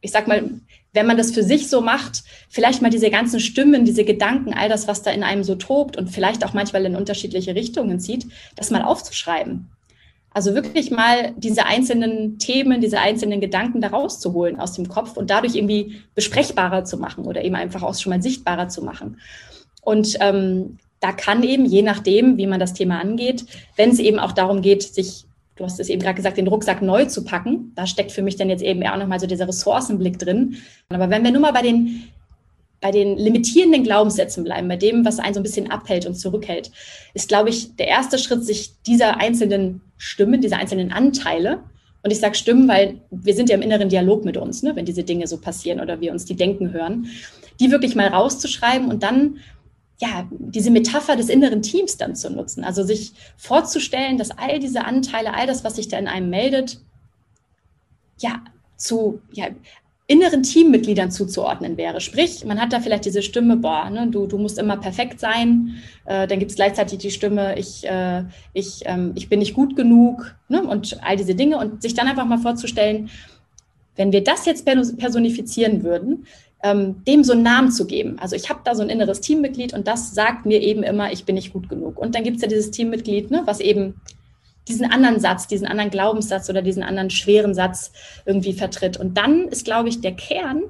ich 0.00 0.12
sag 0.12 0.28
mal, 0.28 0.48
wenn 0.92 1.06
man 1.06 1.16
das 1.16 1.32
für 1.32 1.42
sich 1.42 1.68
so 1.68 1.80
macht, 1.80 2.22
vielleicht 2.48 2.82
mal 2.82 2.90
diese 2.90 3.10
ganzen 3.10 3.40
Stimmen, 3.40 3.84
diese 3.84 4.04
Gedanken, 4.04 4.54
all 4.54 4.68
das, 4.68 4.86
was 4.86 5.02
da 5.02 5.10
in 5.10 5.24
einem 5.24 5.42
so 5.42 5.56
tobt 5.56 5.96
und 5.96 6.08
vielleicht 6.08 6.44
auch 6.44 6.52
manchmal 6.52 6.86
in 6.86 6.94
unterschiedliche 6.94 7.56
Richtungen 7.56 7.98
zieht, 7.98 8.26
das 8.54 8.70
mal 8.70 8.82
aufzuschreiben. 8.82 9.72
Also 10.30 10.54
wirklich 10.54 10.92
mal 10.92 11.32
diese 11.36 11.66
einzelnen 11.66 12.38
Themen, 12.38 12.80
diese 12.80 13.00
einzelnen 13.00 13.40
Gedanken 13.40 13.80
da 13.80 13.88
rauszuholen 13.88 14.60
aus 14.60 14.74
dem 14.74 14.88
Kopf 14.88 15.16
und 15.16 15.30
dadurch 15.30 15.56
irgendwie 15.56 16.02
besprechbarer 16.14 16.84
zu 16.84 16.96
machen 16.96 17.24
oder 17.24 17.42
eben 17.42 17.56
einfach 17.56 17.82
auch 17.82 17.96
schon 17.96 18.10
mal 18.10 18.22
sichtbarer 18.22 18.68
zu 18.68 18.84
machen. 18.84 19.18
Und 19.82 20.16
ähm, 20.20 20.78
da 21.00 21.10
kann 21.10 21.42
eben, 21.42 21.64
je 21.64 21.82
nachdem, 21.82 22.36
wie 22.36 22.46
man 22.46 22.60
das 22.60 22.74
Thema 22.74 23.00
angeht, 23.00 23.46
wenn 23.74 23.90
es 23.90 23.98
eben 23.98 24.20
auch 24.20 24.32
darum 24.32 24.62
geht, 24.62 24.82
sich 24.82 25.26
du 25.60 25.66
hast 25.66 25.78
es 25.78 25.90
eben 25.90 26.00
gerade 26.00 26.16
gesagt, 26.16 26.38
den 26.38 26.48
Rucksack 26.48 26.80
neu 26.80 27.04
zu 27.04 27.22
packen. 27.22 27.72
Da 27.74 27.86
steckt 27.86 28.12
für 28.12 28.22
mich 28.22 28.36
dann 28.36 28.48
jetzt 28.48 28.62
eben 28.62 28.82
auch 28.86 28.96
nochmal 28.96 29.20
so 29.20 29.26
dieser 29.26 29.46
Ressourcenblick 29.46 30.18
drin. 30.18 30.56
Aber 30.88 31.10
wenn 31.10 31.22
wir 31.22 31.30
nur 31.30 31.42
mal 31.42 31.52
bei 31.52 31.60
den, 31.60 32.04
bei 32.80 32.90
den 32.90 33.18
limitierenden 33.18 33.84
Glaubenssätzen 33.84 34.42
bleiben, 34.42 34.68
bei 34.68 34.76
dem, 34.76 35.04
was 35.04 35.18
einen 35.18 35.34
so 35.34 35.40
ein 35.40 35.42
bisschen 35.42 35.70
abhält 35.70 36.06
und 36.06 36.14
zurückhält, 36.14 36.70
ist, 37.12 37.28
glaube 37.28 37.50
ich, 37.50 37.76
der 37.76 37.88
erste 37.88 38.18
Schritt, 38.18 38.42
sich 38.42 38.72
dieser 38.86 39.18
einzelnen 39.18 39.82
Stimmen, 39.98 40.40
dieser 40.40 40.56
einzelnen 40.56 40.92
Anteile, 40.92 41.60
und 42.02 42.10
ich 42.10 42.18
sage 42.18 42.34
Stimmen, 42.34 42.66
weil 42.66 43.02
wir 43.10 43.34
sind 43.34 43.50
ja 43.50 43.56
im 43.56 43.60
inneren 43.60 43.90
Dialog 43.90 44.24
mit 44.24 44.38
uns, 44.38 44.62
ne, 44.62 44.74
wenn 44.74 44.86
diese 44.86 45.04
Dinge 45.04 45.26
so 45.26 45.36
passieren 45.36 45.80
oder 45.80 46.00
wir 46.00 46.12
uns 46.12 46.24
die 46.24 46.34
denken 46.34 46.72
hören, 46.72 47.08
die 47.60 47.70
wirklich 47.70 47.94
mal 47.94 48.08
rauszuschreiben 48.08 48.88
und 48.88 49.02
dann 49.02 49.36
ja, 50.00 50.26
diese 50.30 50.70
Metapher 50.70 51.14
des 51.14 51.28
inneren 51.28 51.60
Teams 51.60 51.98
dann 51.98 52.16
zu 52.16 52.30
nutzen. 52.30 52.64
Also 52.64 52.82
sich 52.82 53.12
vorzustellen, 53.36 54.16
dass 54.16 54.30
all 54.30 54.58
diese 54.58 54.84
Anteile, 54.84 55.34
all 55.34 55.46
das, 55.46 55.62
was 55.62 55.76
sich 55.76 55.88
da 55.88 55.98
in 55.98 56.08
einem 56.08 56.30
meldet, 56.30 56.80
ja, 58.18 58.42
zu 58.76 59.20
ja, 59.32 59.48
inneren 60.06 60.42
Teammitgliedern 60.42 61.10
zuzuordnen 61.10 61.76
wäre. 61.76 62.00
Sprich, 62.00 62.46
man 62.46 62.60
hat 62.60 62.72
da 62.72 62.80
vielleicht 62.80 63.04
diese 63.04 63.22
Stimme, 63.22 63.58
boah, 63.58 63.90
ne, 63.90 64.08
du, 64.08 64.26
du 64.26 64.38
musst 64.38 64.58
immer 64.58 64.78
perfekt 64.78 65.20
sein. 65.20 65.76
Äh, 66.06 66.26
dann 66.26 66.38
gibt 66.38 66.50
es 66.50 66.56
gleichzeitig 66.56 66.98
die 66.98 67.10
Stimme, 67.10 67.58
ich, 67.58 67.86
äh, 67.86 68.24
ich, 68.54 68.80
ähm, 68.86 69.12
ich 69.14 69.28
bin 69.28 69.38
nicht 69.38 69.54
gut 69.54 69.76
genug 69.76 70.34
ne, 70.48 70.62
und 70.62 70.98
all 71.04 71.16
diese 71.16 71.34
Dinge. 71.34 71.58
Und 71.58 71.82
sich 71.82 71.92
dann 71.92 72.08
einfach 72.08 72.24
mal 72.24 72.38
vorzustellen, 72.38 73.10
wenn 74.00 74.12
wir 74.12 74.24
das 74.24 74.46
jetzt 74.46 74.64
personifizieren 74.64 75.84
würden, 75.84 76.24
ähm, 76.62 77.04
dem 77.06 77.22
so 77.22 77.34
einen 77.34 77.42
Namen 77.42 77.70
zu 77.70 77.86
geben. 77.86 78.18
Also 78.18 78.34
ich 78.34 78.48
habe 78.48 78.60
da 78.64 78.74
so 78.74 78.82
ein 78.82 78.88
inneres 78.88 79.20
Teammitglied 79.20 79.74
und 79.74 79.86
das 79.86 80.14
sagt 80.14 80.46
mir 80.46 80.62
eben 80.62 80.82
immer, 80.82 81.12
ich 81.12 81.26
bin 81.26 81.34
nicht 81.34 81.52
gut 81.52 81.68
genug. 81.68 81.98
Und 81.98 82.14
dann 82.14 82.24
gibt 82.24 82.36
es 82.36 82.42
ja 82.42 82.48
dieses 82.48 82.70
Teammitglied, 82.70 83.30
ne, 83.30 83.42
was 83.44 83.60
eben 83.60 84.00
diesen 84.68 84.90
anderen 84.90 85.20
Satz, 85.20 85.48
diesen 85.48 85.66
anderen 85.66 85.90
Glaubenssatz 85.90 86.48
oder 86.48 86.62
diesen 86.62 86.82
anderen 86.82 87.10
schweren 87.10 87.54
Satz 87.54 87.92
irgendwie 88.24 88.54
vertritt. 88.54 88.96
Und 88.96 89.18
dann 89.18 89.48
ist, 89.48 89.66
glaube 89.66 89.90
ich, 89.90 90.00
der 90.00 90.12
Kern, 90.12 90.62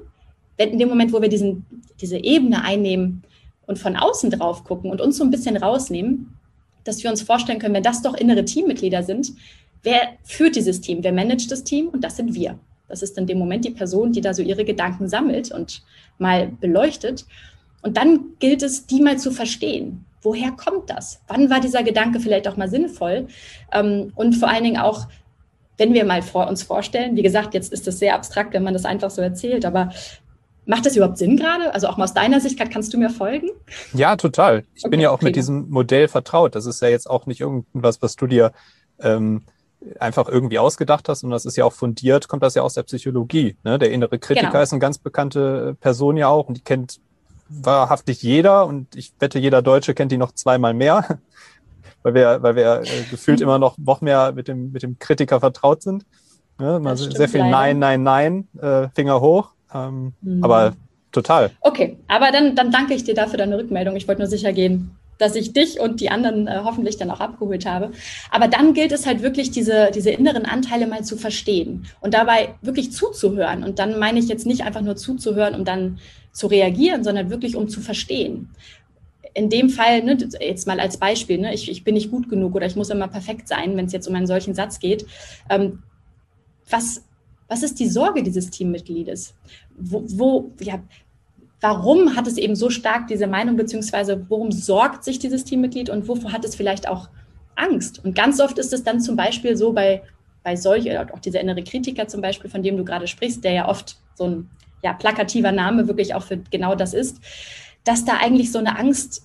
wenn 0.57 0.71
in 0.71 0.79
dem 0.79 0.89
Moment, 0.89 1.13
wo 1.13 1.21
wir 1.21 1.29
diesen, 1.29 1.65
diese 2.01 2.17
Ebene 2.17 2.65
einnehmen 2.65 3.23
und 3.65 3.79
von 3.79 3.95
außen 3.95 4.29
drauf 4.31 4.65
gucken 4.65 4.91
und 4.91 4.99
uns 4.99 5.15
so 5.15 5.23
ein 5.23 5.31
bisschen 5.31 5.55
rausnehmen, 5.55 6.37
dass 6.83 7.01
wir 7.01 7.09
uns 7.09 7.21
vorstellen 7.21 7.59
können, 7.59 7.75
wenn 7.75 7.83
das 7.83 8.01
doch 8.01 8.13
innere 8.13 8.43
Teammitglieder 8.43 9.03
sind, 9.03 9.31
wer 9.83 10.01
führt 10.23 10.57
dieses 10.57 10.81
Team, 10.81 11.01
wer 11.01 11.13
managt 11.13 11.49
das 11.49 11.63
Team? 11.63 11.87
Und 11.87 12.03
das 12.03 12.17
sind 12.17 12.35
wir. 12.35 12.59
Das 12.91 13.01
ist 13.01 13.17
in 13.17 13.25
dem 13.25 13.39
Moment 13.39 13.65
die 13.65 13.71
Person, 13.71 14.11
die 14.11 14.21
da 14.21 14.33
so 14.33 14.41
ihre 14.41 14.65
Gedanken 14.65 15.07
sammelt 15.07 15.51
und 15.51 15.81
mal 16.19 16.51
beleuchtet. 16.59 17.25
Und 17.81 17.97
dann 17.97 18.33
gilt 18.39 18.61
es, 18.61 18.85
die 18.85 19.01
mal 19.01 19.17
zu 19.17 19.31
verstehen. 19.31 20.05
Woher 20.21 20.51
kommt 20.51 20.89
das? 20.89 21.21
Wann 21.27 21.49
war 21.49 21.59
dieser 21.59 21.81
Gedanke 21.81 22.19
vielleicht 22.19 22.47
auch 22.47 22.57
mal 22.57 22.69
sinnvoll? 22.69 23.27
Ähm, 23.71 24.11
und 24.15 24.33
vor 24.33 24.49
allen 24.49 24.63
Dingen 24.63 24.77
auch, 24.77 25.07
wenn 25.77 25.93
wir 25.93 26.05
mal 26.05 26.21
vor 26.21 26.47
uns 26.47 26.61
vorstellen, 26.61 27.15
wie 27.15 27.23
gesagt, 27.23 27.55
jetzt 27.55 27.73
ist 27.73 27.87
das 27.87 27.97
sehr 27.97 28.13
abstrakt, 28.13 28.53
wenn 28.53 28.63
man 28.63 28.73
das 28.73 28.85
einfach 28.85 29.09
so 29.09 29.21
erzählt, 29.21 29.65
aber 29.65 29.89
Macht 30.65 30.85
das 30.85 30.95
überhaupt 30.95 31.17
Sinn 31.17 31.37
gerade? 31.37 31.73
Also 31.73 31.87
auch 31.87 31.97
mal 31.97 32.03
aus 32.03 32.13
deiner 32.13 32.39
Sicht, 32.39 32.59
kannst 32.71 32.93
du 32.93 32.97
mir 32.97 33.09
folgen? 33.09 33.49
Ja, 33.93 34.15
total. 34.15 34.63
Ich 34.75 34.83
okay, 34.83 34.91
bin 34.91 34.99
ja 34.99 35.09
auch 35.09 35.17
prima. 35.17 35.29
mit 35.29 35.35
diesem 35.35 35.69
Modell 35.69 36.07
vertraut. 36.07 36.53
Das 36.53 36.65
ist 36.65 36.81
ja 36.81 36.87
jetzt 36.87 37.09
auch 37.09 37.25
nicht 37.25 37.41
irgendwas, 37.41 38.01
was 38.01 38.15
du 38.15 38.27
dir 38.27 38.51
ähm, 38.99 39.41
einfach 39.99 40.27
irgendwie 40.27 40.59
ausgedacht 40.59 41.09
hast, 41.09 41.23
und 41.23 41.31
das 41.31 41.45
ist 41.45 41.57
ja 41.57 41.65
auch 41.65 41.73
fundiert, 41.73 42.27
kommt 42.27 42.43
das 42.43 42.55
ja 42.55 42.61
aus 42.61 42.75
der 42.75 42.83
Psychologie. 42.83 43.55
Ne? 43.63 43.79
Der 43.79 43.91
innere 43.91 44.19
Kritiker 44.19 44.47
genau. 44.47 44.61
ist 44.61 44.73
eine 44.73 44.79
ganz 44.79 44.97
bekannte 44.97 45.75
Person 45.79 46.17
ja 46.17 46.27
auch 46.27 46.47
und 46.47 46.57
die 46.57 46.61
kennt 46.61 46.99
wahrhaftig 47.49 48.21
jeder 48.21 48.65
und 48.65 48.95
ich 48.95 49.13
wette, 49.19 49.39
jeder 49.39 49.61
Deutsche 49.61 49.93
kennt 49.93 50.11
die 50.11 50.17
noch 50.17 50.31
zweimal 50.33 50.73
mehr, 50.73 51.19
weil 52.03 52.13
wir, 52.13 52.43
weil 52.43 52.55
wir 52.55 52.81
äh, 52.81 53.03
gefühlt 53.09 53.41
immer 53.41 53.59
noch, 53.59 53.77
noch 53.77 54.01
mehr 54.01 54.31
mit 54.31 54.47
dem, 54.47 54.71
mit 54.71 54.83
dem 54.83 54.99
Kritiker 54.99 55.39
vertraut 55.39 55.81
sind. 55.81 56.05
Ne? 56.59 56.79
Man 56.79 56.95
sehr 56.95 57.27
viel 57.27 57.39
leider. 57.39 57.51
Nein, 57.51 57.79
Nein, 57.79 58.03
Nein, 58.03 58.47
äh, 58.59 58.89
Finger 58.93 59.19
hoch. 59.19 59.51
Ähm, 59.73 60.13
mhm. 60.21 60.43
Aber 60.43 60.73
total. 61.11 61.51
Okay, 61.61 61.97
aber 62.07 62.31
dann, 62.31 62.55
dann 62.55 62.71
danke 62.71 62.93
ich 62.93 63.03
dir 63.03 63.15
dafür 63.15 63.37
deine 63.37 63.57
Rückmeldung. 63.57 63.95
Ich 63.95 64.07
wollte 64.07 64.21
nur 64.21 64.29
sicher 64.29 64.53
gehen, 64.53 64.95
dass 65.21 65.35
ich 65.35 65.53
dich 65.53 65.79
und 65.79 66.01
die 66.01 66.09
anderen 66.09 66.47
äh, 66.47 66.61
hoffentlich 66.63 66.97
dann 66.97 67.11
auch 67.11 67.19
abgeholt 67.19 67.65
habe. 67.67 67.91
Aber 68.31 68.47
dann 68.47 68.73
gilt 68.73 68.91
es 68.91 69.05
halt 69.05 69.21
wirklich, 69.21 69.51
diese, 69.51 69.91
diese 69.93 70.09
inneren 70.09 70.45
Anteile 70.45 70.87
mal 70.87 71.03
zu 71.03 71.15
verstehen 71.15 71.85
und 72.01 72.15
dabei 72.15 72.55
wirklich 72.61 72.91
zuzuhören. 72.91 73.63
Und 73.63 73.77
dann 73.77 73.99
meine 73.99 74.17
ich 74.17 74.27
jetzt 74.27 74.47
nicht 74.47 74.63
einfach 74.63 74.81
nur 74.81 74.95
zuzuhören, 74.95 75.53
um 75.53 75.63
dann 75.63 75.99
zu 76.31 76.47
reagieren, 76.47 77.03
sondern 77.03 77.29
wirklich 77.29 77.55
um 77.55 77.69
zu 77.69 77.81
verstehen. 77.81 78.49
In 79.33 79.49
dem 79.49 79.69
Fall, 79.69 80.03
ne, 80.03 80.17
jetzt 80.39 80.65
mal 80.65 80.79
als 80.79 80.97
Beispiel, 80.97 81.37
ne, 81.37 81.53
ich, 81.53 81.69
ich 81.69 81.83
bin 81.83 81.93
nicht 81.93 82.09
gut 82.09 82.27
genug 82.27 82.55
oder 82.55 82.65
ich 82.65 82.75
muss 82.75 82.89
immer 82.89 83.07
perfekt 83.07 83.47
sein, 83.47 83.77
wenn 83.77 83.85
es 83.85 83.93
jetzt 83.93 84.07
um 84.07 84.15
einen 84.15 84.27
solchen 84.27 84.55
Satz 84.55 84.79
geht. 84.79 85.05
Ähm, 85.49 85.83
was, 86.67 87.03
was 87.47 87.61
ist 87.61 87.79
die 87.79 87.87
Sorge 87.87 88.23
dieses 88.23 88.49
Teammitgliedes? 88.49 89.35
Wo, 89.77 90.03
wo, 90.07 90.51
ja, 90.59 90.81
warum 91.61 92.15
hat 92.15 92.27
es 92.27 92.37
eben 92.37 92.55
so 92.55 92.69
stark 92.69 93.07
diese 93.07 93.27
Meinung, 93.27 93.55
beziehungsweise 93.55 94.25
worum 94.27 94.51
sorgt 94.51 95.03
sich 95.03 95.19
dieses 95.19 95.43
Teammitglied 95.45 95.89
und 95.89 96.07
wovor 96.07 96.33
hat 96.33 96.43
es 96.43 96.55
vielleicht 96.55 96.89
auch 96.89 97.07
Angst? 97.55 98.03
Und 98.03 98.15
ganz 98.15 98.39
oft 98.41 98.57
ist 98.57 98.73
es 98.73 98.83
dann 98.83 98.99
zum 98.99 99.15
Beispiel 99.15 99.55
so 99.55 99.71
bei, 99.71 100.01
bei 100.43 100.55
solch, 100.55 100.89
auch 100.97 101.19
dieser 101.19 101.39
innere 101.39 101.63
Kritiker 101.63 102.07
zum 102.07 102.21
Beispiel, 102.21 102.49
von 102.49 102.63
dem 102.63 102.77
du 102.77 102.83
gerade 102.83 103.07
sprichst, 103.07 103.43
der 103.43 103.53
ja 103.53 103.69
oft 103.69 103.97
so 104.15 104.25
ein 104.25 104.49
ja, 104.83 104.93
plakativer 104.93 105.51
Name 105.51 105.87
wirklich 105.87 106.15
auch 106.15 106.23
für 106.23 106.37
genau 106.37 106.73
das 106.73 106.93
ist, 106.95 107.17
dass 107.83 108.05
da 108.05 108.17
eigentlich 108.17 108.51
so 108.51 108.59
eine 108.59 108.77
Angst 108.77 109.23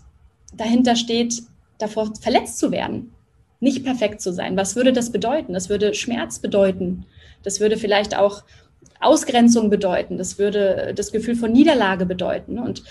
dahinter 0.55 0.95
steht, 0.97 1.43
davor 1.79 2.13
verletzt 2.21 2.59
zu 2.59 2.71
werden, 2.71 3.13
nicht 3.61 3.85
perfekt 3.85 4.21
zu 4.21 4.33
sein. 4.33 4.57
Was 4.57 4.77
würde 4.77 4.93
das 4.93 5.11
bedeuten? 5.11 5.55
Das 5.55 5.69
würde 5.71 5.95
Schmerz 5.95 6.39
bedeuten. 6.39 7.07
Das 7.43 7.61
würde 7.61 7.77
vielleicht 7.79 8.17
auch 8.17 8.43
Ausgrenzung 9.01 9.71
bedeuten. 9.71 10.19
Das 10.19 10.39
würde 10.39 10.93
das 10.95 11.13
Gefühl 11.13 11.37
von 11.37 11.53
Niederlage 11.53 12.07
bedeuten. 12.07 12.59
Und, 12.59 12.83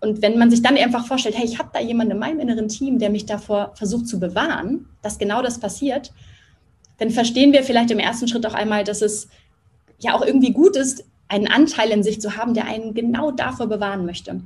und 0.00 0.22
wenn 0.22 0.38
man 0.38 0.50
sich 0.50 0.62
dann 0.62 0.76
einfach 0.76 1.06
vorstellt, 1.06 1.36
hey, 1.36 1.44
ich 1.44 1.58
habe 1.58 1.70
da 1.72 1.80
jemanden 1.80 2.12
in 2.12 2.18
meinem 2.18 2.40
inneren 2.40 2.68
Team, 2.68 2.98
der 2.98 3.10
mich 3.10 3.26
davor 3.26 3.72
versucht 3.74 4.08
zu 4.08 4.20
bewahren, 4.20 4.86
dass 5.02 5.18
genau 5.18 5.42
das 5.42 5.58
passiert, 5.58 6.12
dann 6.98 7.10
verstehen 7.10 7.52
wir 7.52 7.62
vielleicht 7.62 7.90
im 7.90 7.98
ersten 7.98 8.28
Schritt 8.28 8.46
auch 8.46 8.54
einmal, 8.54 8.84
dass 8.84 9.02
es 9.02 9.28
ja 9.98 10.14
auch 10.14 10.24
irgendwie 10.24 10.52
gut 10.52 10.76
ist, 10.76 11.04
einen 11.28 11.48
Anteil 11.48 11.90
in 11.90 12.02
sich 12.02 12.20
zu 12.20 12.36
haben, 12.36 12.54
der 12.54 12.66
einen 12.66 12.94
genau 12.94 13.30
davor 13.30 13.66
bewahren 13.66 14.06
möchte. 14.06 14.40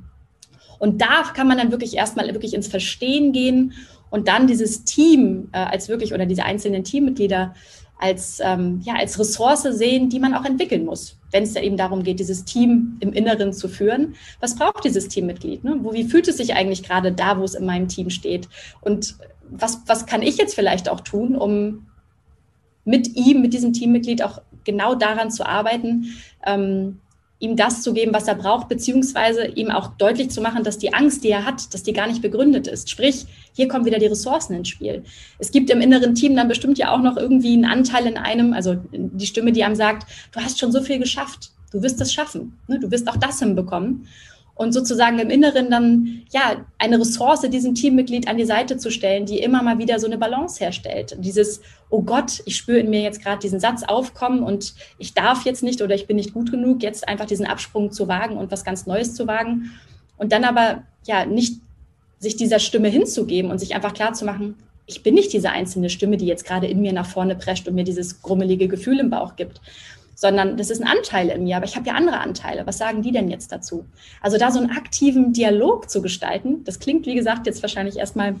Und 0.79 1.01
da 1.01 1.23
kann 1.35 1.47
man 1.47 1.57
dann 1.57 1.71
wirklich 1.71 1.95
erstmal 1.95 2.27
wirklich 2.33 2.53
ins 2.53 2.67
Verstehen 2.67 3.33
gehen 3.33 3.73
und 4.09 4.27
dann 4.27 4.47
dieses 4.47 4.83
Team 4.83 5.49
äh, 5.51 5.59
als 5.59 5.89
wirklich 5.89 6.13
oder 6.13 6.25
diese 6.25 6.43
einzelnen 6.43 6.83
Teammitglieder 6.83 7.53
als, 8.01 8.39
ähm, 8.43 8.81
ja, 8.83 8.95
als 8.95 9.19
Ressource 9.19 9.61
sehen, 9.61 10.09
die 10.09 10.19
man 10.19 10.33
auch 10.33 10.43
entwickeln 10.43 10.85
muss, 10.85 11.17
wenn 11.31 11.43
es 11.43 11.53
da 11.53 11.61
eben 11.61 11.77
darum 11.77 12.03
geht, 12.03 12.19
dieses 12.19 12.43
Team 12.43 12.97
im 12.99 13.13
Inneren 13.13 13.53
zu 13.53 13.67
führen. 13.67 14.15
Was 14.39 14.55
braucht 14.55 14.83
dieses 14.83 15.07
Teammitglied? 15.07 15.63
Ne? 15.63 15.77
Wo, 15.81 15.93
wie 15.93 16.03
fühlt 16.03 16.27
es 16.27 16.37
sich 16.37 16.55
eigentlich 16.55 16.83
gerade 16.83 17.11
da, 17.11 17.39
wo 17.39 17.43
es 17.43 17.53
in 17.53 17.65
meinem 17.65 17.87
Team 17.87 18.09
steht? 18.09 18.49
Und 18.81 19.15
was, 19.49 19.81
was 19.85 20.05
kann 20.07 20.23
ich 20.23 20.37
jetzt 20.37 20.55
vielleicht 20.55 20.89
auch 20.89 21.01
tun, 21.01 21.35
um 21.35 21.85
mit 22.85 23.15
ihm, 23.15 23.41
mit 23.41 23.53
diesem 23.53 23.71
Teammitglied 23.71 24.23
auch 24.23 24.41
genau 24.63 24.95
daran 24.95 25.29
zu 25.29 25.45
arbeiten, 25.45 26.07
ähm, 26.45 26.99
ihm 27.41 27.55
das 27.55 27.81
zu 27.81 27.93
geben, 27.93 28.13
was 28.13 28.27
er 28.27 28.35
braucht, 28.35 28.69
beziehungsweise 28.69 29.47
ihm 29.47 29.71
auch 29.71 29.87
deutlich 29.97 30.29
zu 30.29 30.41
machen, 30.41 30.63
dass 30.63 30.77
die 30.77 30.93
Angst, 30.93 31.23
die 31.23 31.29
er 31.31 31.43
hat, 31.43 31.73
dass 31.73 31.81
die 31.81 31.91
gar 31.91 32.07
nicht 32.07 32.21
begründet 32.21 32.67
ist. 32.67 32.89
Sprich, 32.89 33.25
hier 33.53 33.67
kommen 33.67 33.83
wieder 33.85 33.97
die 33.97 34.05
Ressourcen 34.05 34.53
ins 34.53 34.69
Spiel. 34.69 35.03
Es 35.39 35.51
gibt 35.51 35.71
im 35.71 35.81
inneren 35.81 36.13
Team 36.13 36.35
dann 36.35 36.47
bestimmt 36.47 36.77
ja 36.77 36.91
auch 36.91 37.01
noch 37.01 37.17
irgendwie 37.17 37.53
einen 37.53 37.65
Anteil 37.65 38.05
in 38.05 38.17
einem, 38.17 38.53
also 38.53 38.75
die 38.93 39.25
Stimme, 39.25 39.51
die 39.51 39.63
einem 39.63 39.75
sagt, 39.75 40.07
du 40.31 40.39
hast 40.39 40.59
schon 40.59 40.71
so 40.71 40.81
viel 40.81 40.99
geschafft, 40.99 41.49
du 41.71 41.81
wirst 41.81 41.99
es 41.99 42.13
schaffen, 42.13 42.59
ne? 42.67 42.79
du 42.79 42.91
wirst 42.91 43.09
auch 43.09 43.17
das 43.17 43.39
hinbekommen 43.39 44.07
und 44.61 44.73
sozusagen 44.73 45.17
im 45.17 45.31
Inneren 45.31 45.71
dann 45.71 46.21
ja 46.31 46.63
eine 46.77 46.99
Ressource 46.99 47.41
diesem 47.41 47.73
Teammitglied 47.73 48.27
an 48.27 48.37
die 48.37 48.45
Seite 48.45 48.77
zu 48.77 48.91
stellen, 48.91 49.25
die 49.25 49.39
immer 49.39 49.63
mal 49.63 49.79
wieder 49.79 49.97
so 49.97 50.05
eine 50.05 50.19
Balance 50.19 50.63
herstellt. 50.63 51.15
Dieses, 51.17 51.61
oh 51.89 52.03
Gott, 52.03 52.43
ich 52.45 52.57
spüre 52.57 52.77
in 52.77 52.91
mir 52.91 53.01
jetzt 53.01 53.23
gerade 53.23 53.39
diesen 53.39 53.59
Satz 53.59 53.81
aufkommen 53.81 54.43
und 54.43 54.75
ich 54.99 55.15
darf 55.15 55.45
jetzt 55.45 55.63
nicht 55.63 55.81
oder 55.81 55.95
ich 55.95 56.05
bin 56.05 56.15
nicht 56.15 56.35
gut 56.35 56.51
genug, 56.51 56.83
jetzt 56.83 57.07
einfach 57.07 57.25
diesen 57.25 57.47
Absprung 57.47 57.91
zu 57.91 58.07
wagen 58.07 58.37
und 58.37 58.51
was 58.51 58.63
ganz 58.63 58.85
Neues 58.85 59.15
zu 59.15 59.25
wagen. 59.25 59.71
Und 60.17 60.31
dann 60.31 60.43
aber 60.43 60.83
ja 61.07 61.25
nicht 61.25 61.55
sich 62.19 62.35
dieser 62.35 62.59
Stimme 62.59 62.89
hinzugeben 62.89 63.49
und 63.49 63.57
sich 63.57 63.73
einfach 63.73 63.95
klar 63.95 64.13
zu 64.13 64.25
machen, 64.25 64.53
ich 64.85 65.01
bin 65.01 65.15
nicht 65.15 65.33
diese 65.33 65.49
einzelne 65.49 65.89
Stimme, 65.89 66.17
die 66.17 66.27
jetzt 66.27 66.45
gerade 66.45 66.67
in 66.67 66.81
mir 66.81 66.93
nach 66.93 67.07
vorne 67.07 67.35
prescht 67.35 67.67
und 67.67 67.73
mir 67.73 67.83
dieses 67.83 68.21
grummelige 68.21 68.67
Gefühl 68.67 68.99
im 68.99 69.09
Bauch 69.09 69.35
gibt, 69.35 69.59
sondern 70.21 70.55
das 70.55 70.69
ist 70.69 70.79
ein 70.79 70.87
Anteil 70.87 71.29
in 71.29 71.45
mir, 71.45 71.57
aber 71.57 71.65
ich 71.65 71.75
habe 71.75 71.87
ja 71.87 71.95
andere 71.95 72.19
Anteile. 72.19 72.67
Was 72.67 72.77
sagen 72.77 73.01
die 73.01 73.11
denn 73.11 73.31
jetzt 73.31 73.51
dazu? 73.51 73.85
Also 74.21 74.37
da 74.37 74.51
so 74.51 74.59
einen 74.59 74.69
aktiven 74.69 75.33
Dialog 75.33 75.89
zu 75.89 75.99
gestalten, 75.99 76.63
das 76.63 76.77
klingt, 76.77 77.07
wie 77.07 77.15
gesagt, 77.15 77.47
jetzt 77.47 77.63
wahrscheinlich 77.63 77.97
erstmal 77.97 78.35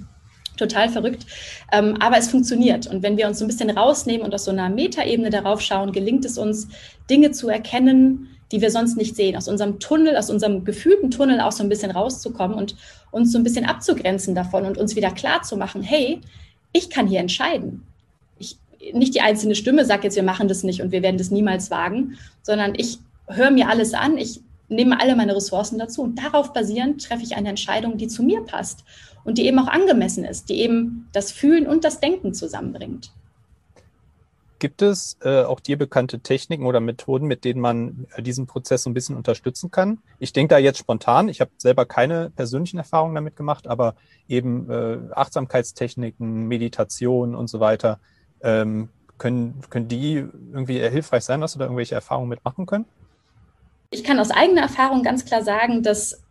total 0.57 0.89
verrückt, 0.89 1.25
ähm, 1.71 1.95
aber 1.99 2.19
es 2.19 2.29
funktioniert. 2.29 2.85
Und 2.85 3.01
wenn 3.01 3.17
wir 3.17 3.27
uns 3.27 3.39
so 3.39 3.45
ein 3.45 3.47
bisschen 3.47 3.71
rausnehmen 3.71 4.23
und 4.23 4.35
aus 4.35 4.45
so 4.45 4.51
einer 4.51 4.69
Metaebene 4.69 5.31
darauf 5.31 5.59
schauen, 5.59 5.91
gelingt 5.91 6.23
es 6.23 6.37
uns, 6.37 6.67
Dinge 7.09 7.31
zu 7.31 7.49
erkennen, 7.49 8.27
die 8.51 8.61
wir 8.61 8.69
sonst 8.69 8.95
nicht 8.95 9.15
sehen, 9.15 9.35
aus 9.35 9.47
unserem 9.47 9.79
Tunnel, 9.79 10.17
aus 10.17 10.29
unserem 10.29 10.63
gefühlten 10.63 11.09
Tunnel 11.09 11.41
auch 11.41 11.51
so 11.51 11.63
ein 11.63 11.69
bisschen 11.69 11.89
rauszukommen 11.89 12.55
und 12.55 12.75
uns 13.09 13.31
so 13.31 13.39
ein 13.39 13.43
bisschen 13.43 13.65
abzugrenzen 13.65 14.35
davon 14.35 14.67
und 14.67 14.77
uns 14.77 14.95
wieder 14.95 15.09
klar 15.09 15.41
zu 15.41 15.57
machen, 15.57 15.81
hey, 15.81 16.21
ich 16.73 16.91
kann 16.91 17.07
hier 17.07 17.21
entscheiden 17.21 17.87
nicht 18.93 19.15
die 19.15 19.21
einzelne 19.21 19.55
Stimme 19.55 19.85
sagt 19.85 20.03
jetzt, 20.03 20.15
wir 20.15 20.23
machen 20.23 20.47
das 20.47 20.63
nicht 20.63 20.81
und 20.81 20.91
wir 20.91 21.01
werden 21.01 21.17
das 21.17 21.31
niemals 21.31 21.71
wagen, 21.71 22.17
sondern 22.41 22.73
ich 22.75 22.99
höre 23.27 23.51
mir 23.51 23.69
alles 23.69 23.93
an, 23.93 24.17
ich 24.17 24.41
nehme 24.67 24.99
alle 24.99 25.15
meine 25.15 25.35
Ressourcen 25.35 25.77
dazu 25.77 26.01
und 26.01 26.15
darauf 26.15 26.53
basierend 26.53 27.03
treffe 27.03 27.23
ich 27.23 27.35
eine 27.35 27.49
Entscheidung, 27.49 27.97
die 27.97 28.07
zu 28.07 28.23
mir 28.23 28.41
passt 28.41 28.83
und 29.23 29.37
die 29.37 29.45
eben 29.45 29.59
auch 29.59 29.67
angemessen 29.67 30.23
ist, 30.23 30.49
die 30.49 30.61
eben 30.61 31.07
das 31.11 31.31
Fühlen 31.31 31.67
und 31.67 31.83
das 31.83 31.99
Denken 31.99 32.33
zusammenbringt. 32.33 33.11
Gibt 34.61 34.83
es 34.83 35.17
äh, 35.23 35.41
auch 35.41 35.59
dir 35.59 35.75
bekannte 35.75 36.19
Techniken 36.19 36.67
oder 36.67 36.79
Methoden, 36.79 37.25
mit 37.25 37.45
denen 37.45 37.59
man 37.59 38.05
äh, 38.15 38.21
diesen 38.21 38.45
Prozess 38.45 38.83
so 38.83 38.91
ein 38.91 38.93
bisschen 38.93 39.17
unterstützen 39.17 39.71
kann? 39.71 39.97
Ich 40.19 40.33
denke 40.33 40.53
da 40.53 40.59
jetzt 40.59 40.77
spontan, 40.77 41.29
ich 41.29 41.41
habe 41.41 41.49
selber 41.57 41.87
keine 41.87 42.29
persönlichen 42.29 42.77
Erfahrungen 42.77 43.15
damit 43.15 43.35
gemacht, 43.35 43.65
aber 43.65 43.95
eben 44.29 44.69
äh, 44.69 44.99
Achtsamkeitstechniken, 45.13 46.47
Meditation 46.47 47.33
und 47.33 47.47
so 47.47 47.59
weiter. 47.59 47.99
Ähm, 48.43 48.89
können, 49.17 49.61
können 49.69 49.87
die 49.87 50.15
irgendwie 50.15 50.79
hilfreich 50.79 51.23
sein? 51.23 51.43
Hast 51.43 51.55
du 51.55 51.59
da 51.59 51.65
irgendwelche 51.65 51.95
Erfahrungen 51.95 52.29
mitmachen 52.29 52.65
können? 52.65 52.85
Ich 53.91 54.03
kann 54.03 54.19
aus 54.19 54.31
eigener 54.31 54.61
Erfahrung 54.61 55.03
ganz 55.03 55.25
klar 55.25 55.43
sagen, 55.43 55.83
dass 55.83 56.21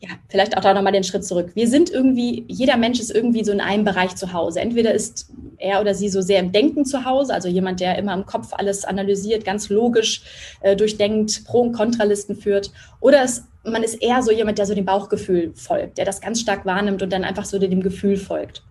ja, 0.00 0.10
vielleicht 0.28 0.56
auch 0.56 0.62
da 0.62 0.74
nochmal 0.74 0.92
den 0.92 1.02
Schritt 1.02 1.24
zurück. 1.24 1.50
Wir 1.54 1.66
sind 1.66 1.90
irgendwie, 1.90 2.44
jeder 2.46 2.76
Mensch 2.76 3.00
ist 3.00 3.10
irgendwie 3.10 3.42
so 3.44 3.50
in 3.50 3.60
einem 3.60 3.84
Bereich 3.84 4.14
zu 4.14 4.32
Hause. 4.32 4.60
Entweder 4.60 4.94
ist 4.94 5.28
er 5.58 5.80
oder 5.80 5.92
sie 5.92 6.08
so 6.08 6.20
sehr 6.20 6.38
im 6.38 6.52
Denken 6.52 6.84
zu 6.84 7.04
Hause, 7.04 7.34
also 7.34 7.48
jemand, 7.48 7.80
der 7.80 7.98
immer 7.98 8.14
im 8.14 8.24
Kopf 8.24 8.52
alles 8.52 8.84
analysiert, 8.84 9.44
ganz 9.44 9.68
logisch 9.68 10.22
äh, 10.60 10.76
durchdenkt, 10.76 11.44
Pro- 11.46 11.62
und 11.62 11.72
Kontralisten 11.72 12.36
führt. 12.36 12.70
Oder 13.00 13.22
es, 13.22 13.44
man 13.64 13.82
ist 13.82 13.94
eher 14.00 14.22
so 14.22 14.30
jemand, 14.30 14.58
der 14.58 14.66
so 14.66 14.74
dem 14.74 14.84
Bauchgefühl 14.84 15.52
folgt, 15.56 15.98
der 15.98 16.04
das 16.04 16.20
ganz 16.20 16.40
stark 16.40 16.64
wahrnimmt 16.64 17.02
und 17.02 17.12
dann 17.12 17.24
einfach 17.24 17.44
so 17.44 17.58
dem 17.58 17.82
Gefühl 17.82 18.16
folgt. 18.16 18.62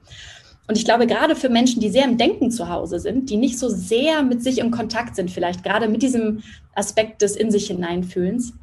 Und 0.67 0.77
ich 0.77 0.86
glaube, 0.86 1.08
gerade 1.08 1.36
für 1.36 1.49
Menschen, 1.49 1.80
die 1.80 1.89
sehr 1.89 2.03
im 2.03 2.17
Denken 2.17 2.51
zu 2.51 2.69
Hause 2.69 2.99
sind, 2.99 3.30
die 3.30 3.38
nicht 3.38 3.58
so 3.58 3.69
sehr 3.69 4.21
mit 4.21 4.43
sich 4.43 4.58
im 4.58 4.69
Kontakt 4.69 5.15
sind, 5.15 5.32
vielleicht 5.32 5.63
gerade 5.63 5.88
mit 5.88 6.01
diesem 6.01 6.43
Aspekt 6.75 7.21
des 7.21 7.38
in 7.38 7.51
sich 7.51 7.67
hineinfühlens, 7.67 8.53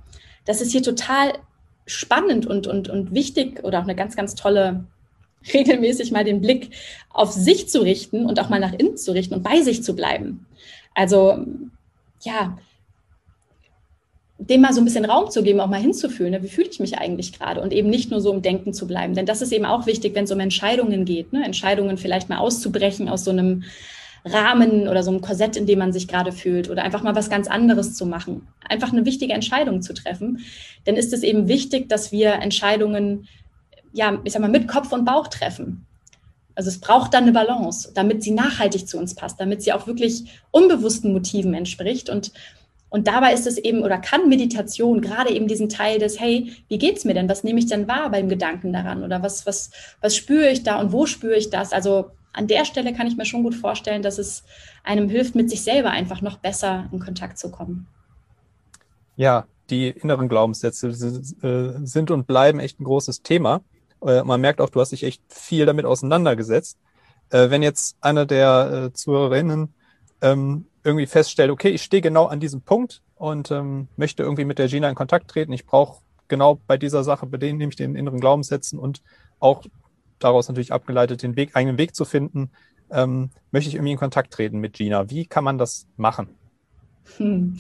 das 0.44 0.60
ist 0.60 0.72
hier 0.72 0.82
total 0.82 1.32
spannend 1.86 2.46
und, 2.46 2.66
und, 2.66 2.88
und 2.88 3.14
wichtig 3.14 3.64
oder 3.64 3.78
auch 3.78 3.84
eine 3.84 3.94
ganz, 3.94 4.16
ganz 4.16 4.34
tolle, 4.34 4.84
regelmäßig 5.52 6.12
mal 6.12 6.24
den 6.24 6.40
Blick 6.40 6.70
auf 7.10 7.32
sich 7.32 7.68
zu 7.68 7.80
richten 7.82 8.26
und 8.26 8.38
auch 8.38 8.48
mal 8.48 8.60
nach 8.60 8.72
innen 8.72 8.96
zu 8.96 9.12
richten 9.12 9.34
und 9.34 9.42
bei 9.42 9.62
sich 9.62 9.82
zu 9.82 9.94
bleiben. 9.94 10.46
Also, 10.94 11.44
ja, 12.22 12.56
dem 14.38 14.60
mal 14.60 14.72
so 14.72 14.80
ein 14.80 14.84
bisschen 14.84 15.04
Raum 15.04 15.30
zu 15.30 15.42
geben, 15.42 15.60
auch 15.60 15.68
mal 15.68 15.80
hinzufühlen, 15.80 16.32
ne? 16.32 16.42
wie 16.42 16.48
fühle 16.48 16.68
ich 16.68 16.80
mich 16.80 16.98
eigentlich 16.98 17.38
gerade 17.38 17.60
und 17.60 17.72
eben 17.72 17.88
nicht 17.88 18.10
nur 18.10 18.20
so 18.20 18.32
im 18.32 18.42
Denken 18.42 18.72
zu 18.72 18.86
bleiben. 18.86 19.14
Denn 19.14 19.26
das 19.26 19.42
ist 19.42 19.52
eben 19.52 19.64
auch 19.64 19.86
wichtig, 19.86 20.14
wenn 20.14 20.24
es 20.24 20.32
um 20.32 20.40
Entscheidungen 20.40 21.04
geht, 21.04 21.32
ne? 21.32 21.44
Entscheidungen 21.44 21.98
vielleicht 21.98 22.28
mal 22.28 22.38
auszubrechen 22.38 23.08
aus 23.08 23.24
so 23.24 23.30
einem 23.30 23.62
Rahmen 24.24 24.88
oder 24.88 25.02
so 25.02 25.10
einem 25.10 25.20
Korsett, 25.20 25.56
in 25.56 25.66
dem 25.66 25.78
man 25.78 25.92
sich 25.92 26.08
gerade 26.08 26.32
fühlt 26.32 26.70
oder 26.70 26.82
einfach 26.82 27.02
mal 27.02 27.14
was 27.14 27.30
ganz 27.30 27.46
anderes 27.46 27.94
zu 27.94 28.06
machen, 28.06 28.48
einfach 28.68 28.92
eine 28.92 29.04
wichtige 29.04 29.34
Entscheidung 29.34 29.82
zu 29.82 29.92
treffen. 29.92 30.40
Dann 30.84 30.96
ist 30.96 31.12
es 31.12 31.22
eben 31.22 31.46
wichtig, 31.46 31.88
dass 31.88 32.10
wir 32.10 32.32
Entscheidungen, 32.34 33.28
ja, 33.92 34.18
ich 34.24 34.32
sag 34.32 34.40
mal, 34.40 34.50
mit 34.50 34.66
Kopf 34.66 34.92
und 34.92 35.04
Bauch 35.04 35.28
treffen. 35.28 35.86
Also 36.54 36.68
es 36.68 36.80
braucht 36.80 37.14
dann 37.14 37.24
eine 37.24 37.32
Balance, 37.32 37.92
damit 37.94 38.22
sie 38.22 38.30
nachhaltig 38.30 38.88
zu 38.88 38.96
uns 38.96 39.14
passt, 39.14 39.40
damit 39.40 39.62
sie 39.62 39.72
auch 39.72 39.86
wirklich 39.86 40.24
unbewussten 40.50 41.12
Motiven 41.12 41.52
entspricht. 41.52 42.08
Und, 42.08 42.32
und 42.94 43.08
dabei 43.08 43.32
ist 43.32 43.48
es 43.48 43.58
eben 43.58 43.82
oder 43.82 43.98
kann 43.98 44.28
Meditation 44.28 45.00
gerade 45.00 45.32
eben 45.32 45.48
diesen 45.48 45.68
Teil 45.68 45.98
des, 45.98 46.20
hey, 46.20 46.52
wie 46.68 46.78
geht's 46.78 47.04
mir 47.04 47.12
denn? 47.12 47.28
Was 47.28 47.42
nehme 47.42 47.58
ich 47.58 47.66
denn 47.66 47.88
wahr 47.88 48.08
beim 48.08 48.28
Gedanken 48.28 48.72
daran? 48.72 49.02
Oder 49.02 49.20
was, 49.20 49.48
was, 49.48 49.72
was 50.00 50.14
spüre 50.14 50.48
ich 50.48 50.62
da 50.62 50.78
und 50.78 50.92
wo 50.92 51.04
spüre 51.04 51.34
ich 51.34 51.50
das? 51.50 51.72
Also 51.72 52.12
an 52.32 52.46
der 52.46 52.64
Stelle 52.64 52.92
kann 52.92 53.08
ich 53.08 53.16
mir 53.16 53.24
schon 53.24 53.42
gut 53.42 53.56
vorstellen, 53.56 54.02
dass 54.02 54.18
es 54.18 54.44
einem 54.84 55.08
hilft, 55.08 55.34
mit 55.34 55.50
sich 55.50 55.64
selber 55.64 55.90
einfach 55.90 56.22
noch 56.22 56.36
besser 56.36 56.88
in 56.92 57.00
Kontakt 57.00 57.36
zu 57.36 57.50
kommen. 57.50 57.88
Ja, 59.16 59.48
die 59.70 59.88
inneren 59.88 60.28
Glaubenssätze 60.28 60.90
äh, 60.90 61.84
sind 61.84 62.12
und 62.12 62.28
bleiben 62.28 62.60
echt 62.60 62.78
ein 62.78 62.84
großes 62.84 63.22
Thema. 63.22 63.62
Äh, 64.06 64.22
man 64.22 64.40
merkt 64.40 64.60
auch, 64.60 64.70
du 64.70 64.80
hast 64.80 64.92
dich 64.92 65.02
echt 65.02 65.20
viel 65.26 65.66
damit 65.66 65.84
auseinandergesetzt. 65.84 66.78
Äh, 67.30 67.50
wenn 67.50 67.64
jetzt 67.64 67.96
einer 68.00 68.24
der 68.24 68.92
Zuhörerinnen 68.94 69.74
ähm, 70.22 70.66
irgendwie 70.84 71.06
feststellt, 71.06 71.50
okay, 71.50 71.70
ich 71.70 71.82
stehe 71.82 72.02
genau 72.02 72.26
an 72.26 72.40
diesem 72.40 72.60
Punkt 72.60 73.02
und 73.16 73.50
ähm, 73.50 73.88
möchte 73.96 74.22
irgendwie 74.22 74.44
mit 74.44 74.58
der 74.58 74.68
Gina 74.68 74.88
in 74.88 74.94
Kontakt 74.94 75.28
treten, 75.28 75.52
ich 75.52 75.66
brauche 75.66 76.02
genau 76.28 76.60
bei 76.66 76.76
dieser 76.76 77.04
Sache, 77.04 77.26
bei 77.26 77.38
denen 77.38 77.58
nämlich 77.58 77.76
den 77.76 77.96
inneren 77.96 78.20
Glaubenssätzen 78.20 78.78
und 78.78 79.02
auch 79.40 79.64
daraus 80.18 80.48
natürlich 80.48 80.72
abgeleitet, 80.72 81.22
den 81.22 81.36
Weg, 81.36 81.56
eigenen 81.56 81.78
Weg 81.78 81.94
zu 81.94 82.04
finden, 82.04 82.50
ähm, 82.90 83.30
möchte 83.50 83.68
ich 83.68 83.74
irgendwie 83.74 83.92
in 83.92 83.98
Kontakt 83.98 84.32
treten 84.32 84.58
mit 84.58 84.74
Gina. 84.74 85.10
Wie 85.10 85.26
kann 85.26 85.44
man 85.44 85.58
das 85.58 85.86
machen? 85.96 86.28
Hm 87.16 87.58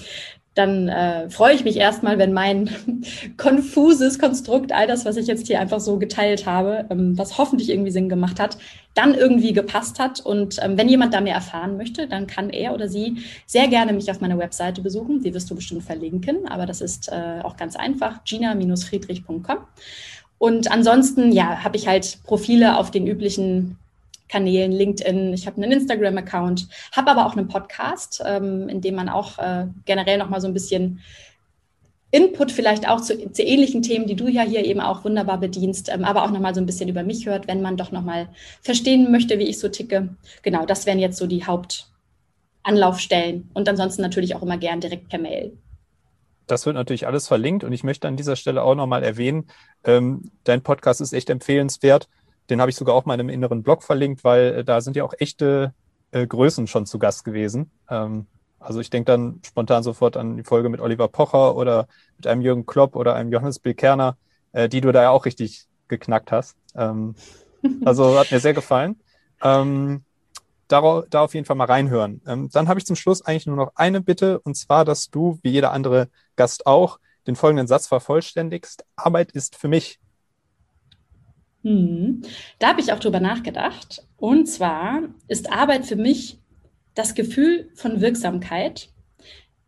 dann 0.54 0.88
äh, 0.88 1.28
freue 1.30 1.54
ich 1.54 1.64
mich 1.64 1.76
erstmal, 1.76 2.18
wenn 2.18 2.32
mein 2.32 2.70
konfuses 3.36 4.18
Konstrukt, 4.18 4.72
all 4.72 4.86
das, 4.86 5.04
was 5.04 5.16
ich 5.16 5.26
jetzt 5.26 5.48
hier 5.48 5.60
einfach 5.60 5.80
so 5.80 5.98
geteilt 5.98 6.46
habe, 6.46 6.86
ähm, 6.90 7.18
was 7.18 7.38
hoffentlich 7.38 7.70
irgendwie 7.70 7.90
Sinn 7.90 8.08
gemacht 8.08 8.38
hat, 8.38 8.56
dann 8.94 9.14
irgendwie 9.14 9.52
gepasst 9.52 9.98
hat. 9.98 10.20
Und 10.20 10.58
ähm, 10.62 10.78
wenn 10.78 10.88
jemand 10.88 11.12
da 11.12 11.20
mehr 11.20 11.34
erfahren 11.34 11.76
möchte, 11.76 12.06
dann 12.06 12.28
kann 12.28 12.50
er 12.50 12.72
oder 12.72 12.88
sie 12.88 13.18
sehr 13.46 13.66
gerne 13.66 13.92
mich 13.92 14.10
auf 14.10 14.20
meiner 14.20 14.38
Webseite 14.38 14.80
besuchen. 14.80 15.22
Die 15.22 15.34
wirst 15.34 15.50
du 15.50 15.56
bestimmt 15.56 15.82
verlinken, 15.82 16.46
aber 16.46 16.66
das 16.66 16.80
ist 16.80 17.08
äh, 17.08 17.40
auch 17.42 17.56
ganz 17.56 17.74
einfach, 17.74 18.22
gina-friedrich.com. 18.24 19.58
Und 20.38 20.70
ansonsten, 20.70 21.32
ja, 21.32 21.64
habe 21.64 21.76
ich 21.76 21.88
halt 21.88 22.18
Profile 22.24 22.78
auf 22.78 22.90
den 22.90 23.06
üblichen 23.06 23.78
Kanälen, 24.28 24.72
LinkedIn, 24.72 25.34
ich 25.34 25.46
habe 25.46 25.62
einen 25.62 25.72
Instagram-Account, 25.72 26.68
habe 26.92 27.10
aber 27.10 27.26
auch 27.26 27.36
einen 27.36 27.48
Podcast, 27.48 28.22
ähm, 28.26 28.68
in 28.68 28.80
dem 28.80 28.94
man 28.94 29.08
auch 29.08 29.38
äh, 29.38 29.66
generell 29.84 30.18
nochmal 30.18 30.40
so 30.40 30.46
ein 30.46 30.54
bisschen 30.54 31.00
Input 32.14 32.52
vielleicht 32.52 32.88
auch 32.88 33.00
zu, 33.00 33.32
zu, 33.32 33.42
ähnlichen 33.42 33.82
Themen, 33.82 34.06
die 34.06 34.14
du 34.14 34.28
ja 34.28 34.42
hier 34.42 34.64
eben 34.64 34.80
auch 34.80 35.04
wunderbar 35.04 35.38
bedienst, 35.38 35.90
ähm, 35.92 36.04
aber 36.04 36.22
auch 36.22 36.30
nochmal 36.30 36.54
so 36.54 36.60
ein 36.60 36.66
bisschen 36.66 36.88
über 36.88 37.02
mich 37.02 37.26
hört, 37.26 37.48
wenn 37.48 37.60
man 37.60 37.76
doch 37.76 37.90
nochmal 37.90 38.28
verstehen 38.62 39.10
möchte, 39.10 39.40
wie 39.40 39.48
ich 39.48 39.58
so 39.58 39.68
ticke. 39.68 40.14
Genau, 40.42 40.64
das 40.64 40.86
wären 40.86 41.00
jetzt 41.00 41.18
so 41.18 41.26
die 41.26 41.44
Hauptanlaufstellen 41.44 43.50
und 43.52 43.68
ansonsten 43.68 44.02
natürlich 44.02 44.36
auch 44.36 44.42
immer 44.42 44.58
gern 44.58 44.80
direkt 44.80 45.08
per 45.08 45.18
Mail. 45.18 45.58
Das 46.46 46.66
wird 46.66 46.76
natürlich 46.76 47.08
alles 47.08 47.26
verlinkt 47.26 47.64
und 47.64 47.72
ich 47.72 47.82
möchte 47.82 48.06
an 48.06 48.16
dieser 48.16 48.36
Stelle 48.36 48.62
auch 48.62 48.76
nochmal 48.76 49.02
erwähnen, 49.02 49.48
ähm, 49.82 50.30
dein 50.44 50.62
Podcast 50.62 51.00
ist 51.00 51.14
echt 51.14 51.30
empfehlenswert. 51.30 52.08
Den 52.50 52.60
habe 52.60 52.70
ich 52.70 52.76
sogar 52.76 52.94
auch 52.94 53.04
mal 53.04 53.14
in 53.14 53.20
einem 53.20 53.28
inneren 53.30 53.62
Blog 53.62 53.82
verlinkt, 53.82 54.24
weil 54.24 54.54
äh, 54.54 54.64
da 54.64 54.80
sind 54.80 54.96
ja 54.96 55.04
auch 55.04 55.14
echte 55.18 55.74
äh, 56.10 56.26
Größen 56.26 56.66
schon 56.66 56.86
zu 56.86 56.98
Gast 56.98 57.24
gewesen. 57.24 57.70
Ähm, 57.88 58.26
also 58.58 58.80
ich 58.80 58.90
denke 58.90 59.12
dann 59.12 59.40
spontan 59.44 59.82
sofort 59.82 60.16
an 60.16 60.36
die 60.36 60.44
Folge 60.44 60.68
mit 60.68 60.80
Oliver 60.80 61.08
Pocher 61.08 61.56
oder 61.56 61.86
mit 62.16 62.26
einem 62.26 62.40
Jürgen 62.40 62.66
Klopp 62.66 62.96
oder 62.96 63.14
einem 63.14 63.30
Johannes 63.30 63.58
Bill 63.58 63.74
Kerner, 63.74 64.16
äh, 64.52 64.68
die 64.68 64.80
du 64.80 64.92
da 64.92 65.02
ja 65.02 65.10
auch 65.10 65.26
richtig 65.26 65.66
geknackt 65.88 66.32
hast. 66.32 66.56
Ähm, 66.74 67.14
also 67.84 68.18
hat 68.18 68.30
mir 68.30 68.40
sehr 68.40 68.54
gefallen. 68.54 69.00
Ähm, 69.42 70.04
da, 70.68 71.02
da 71.10 71.22
auf 71.22 71.34
jeden 71.34 71.46
Fall 71.46 71.56
mal 71.56 71.66
reinhören. 71.66 72.22
Ähm, 72.26 72.48
dann 72.50 72.68
habe 72.68 72.78
ich 72.78 72.86
zum 72.86 72.96
Schluss 72.96 73.22
eigentlich 73.22 73.46
nur 73.46 73.56
noch 73.56 73.72
eine 73.74 74.00
Bitte, 74.00 74.40
und 74.40 74.56
zwar, 74.56 74.84
dass 74.84 75.10
du, 75.10 75.38
wie 75.42 75.50
jeder 75.50 75.72
andere 75.72 76.08
Gast 76.36 76.66
auch, 76.66 76.98
den 77.26 77.36
folgenden 77.36 77.66
Satz 77.66 77.86
vervollständigst. 77.86 78.84
Arbeit 78.96 79.32
ist 79.32 79.56
für 79.56 79.68
mich 79.68 79.98
hm. 81.64 82.20
Da 82.58 82.68
habe 82.68 82.80
ich 82.80 82.92
auch 82.92 83.00
drüber 83.00 83.20
nachgedacht. 83.20 84.06
Und 84.18 84.46
zwar 84.46 85.02
ist 85.28 85.50
Arbeit 85.50 85.86
für 85.86 85.96
mich 85.96 86.38
das 86.94 87.14
Gefühl 87.14 87.70
von 87.74 88.00
Wirksamkeit. 88.00 88.90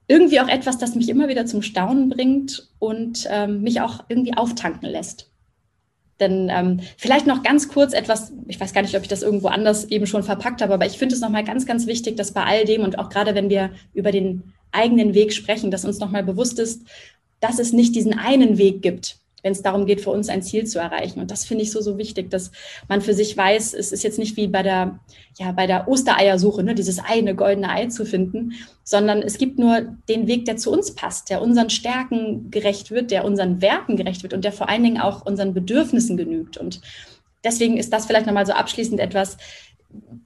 Irgendwie 0.07 0.39
auch 0.41 0.49
etwas, 0.49 0.79
das 0.79 0.95
mich 0.95 1.09
immer 1.09 1.29
wieder 1.29 1.47
zum 1.47 1.63
Staunen 1.63 2.11
bringt 2.11 2.69
und 2.79 3.27
ähm, 3.31 3.63
mich 3.63 3.81
auch 3.81 4.05
irgendwie 4.09 4.37
auftanken 4.37 4.89
lässt. 4.89 5.31
Denn 6.21 6.49
ähm, 6.51 6.81
vielleicht 6.97 7.27
noch 7.27 7.43
ganz 7.43 7.69
kurz 7.69 7.93
etwas, 7.93 8.33
ich 8.47 8.61
weiß 8.61 8.73
gar 8.73 8.83
nicht, 8.83 8.95
ob 8.95 9.03
ich 9.03 9.09
das 9.09 9.23
irgendwo 9.23 9.49
anders 9.49 9.87
eben 9.87 10.07
schon 10.07 10.23
verpackt 10.23 10.63
habe, 10.63 10.75
aber 10.75 10.87
ich 10.87 10.99
finde 10.99 11.15
es 11.15 11.21
nochmal 11.21 11.45
ganz, 11.45 11.67
ganz 11.67 11.87
wichtig, 11.87 12.17
dass 12.17 12.33
bei 12.33 12.45
all 12.45 12.65
dem 12.65 12.83
und 12.83 12.99
auch 12.99 13.09
gerade 13.09 13.35
wenn 13.35 13.51
wir 13.51 13.71
über 13.93 14.13
den 14.13 14.55
eigenen 14.71 15.13
Weg 15.15 15.33
sprechen, 15.33 15.71
dass 15.71 15.85
uns 15.85 15.99
nochmal 15.99 16.23
bewusst 16.23 16.59
ist, 16.59 16.83
dass 17.41 17.59
es 17.59 17.73
nicht 17.73 17.95
diesen 17.95 18.19
einen 18.19 18.57
Weg 18.59 18.81
gibt, 18.81 19.19
wenn 19.47 19.53
es 19.53 19.63
darum 19.63 19.87
geht, 19.87 20.01
für 20.01 20.11
uns 20.11 20.29
ein 20.29 20.43
Ziel 20.43 20.67
zu 20.67 20.81
erreichen. 20.81 21.21
Und 21.21 21.31
das 21.31 21.45
finde 21.45 21.63
ich 21.63 21.71
so, 21.71 21.81
so 21.81 21.99
wichtig, 21.99 22.31
dass 22.33 22.51
man 22.89 23.01
für 23.01 23.15
sich 23.15 23.37
weiß, 23.37 23.75
es 23.75 23.93
ist 23.93 24.03
jetzt 24.03 24.19
nicht 24.19 24.37
wie 24.37 24.49
bei 24.49 24.65
der, 24.65 24.99
ja, 25.39 25.53
bei 25.53 25.69
der 25.69 25.87
Ostereiersuche, 25.87 26.65
ne, 26.65 26.75
dieses 26.75 26.99
eine 26.99 27.37
goldene 27.37 27.71
Ei 27.71 27.87
zu 27.87 28.05
finden, 28.05 28.55
sondern 28.83 29.23
es 29.23 29.39
gibt 29.39 29.61
nur 29.61 29.83
den 30.09 30.27
Weg, 30.27 30.47
der 30.47 30.57
zu 30.57 30.73
uns 30.73 30.97
passt, 30.97 31.31
der 31.31 31.43
unseren 31.43 31.71
Stärken 31.71 32.51
gerecht 32.51 32.91
wird, 32.91 33.13
der 33.13 33.25
unseren 33.25 33.63
Werten 33.63 33.97
gerecht 33.97 34.25
wird 34.25 34.35
und 34.35 34.45
der 34.45 34.51
vor 34.51 34.69
allen 34.69 34.83
Dingen 34.83 35.01
auch 35.01 35.25
unseren 35.25 35.55
Bedürfnissen 35.55 36.17
genügt. 36.17 36.57
Und 36.57 36.81
deswegen 37.45 37.77
ist 37.77 37.93
das 37.93 38.07
vielleicht 38.07 38.27
nochmal 38.27 38.47
so 38.47 38.53
abschließend 38.53 38.99
etwas, 38.99 39.37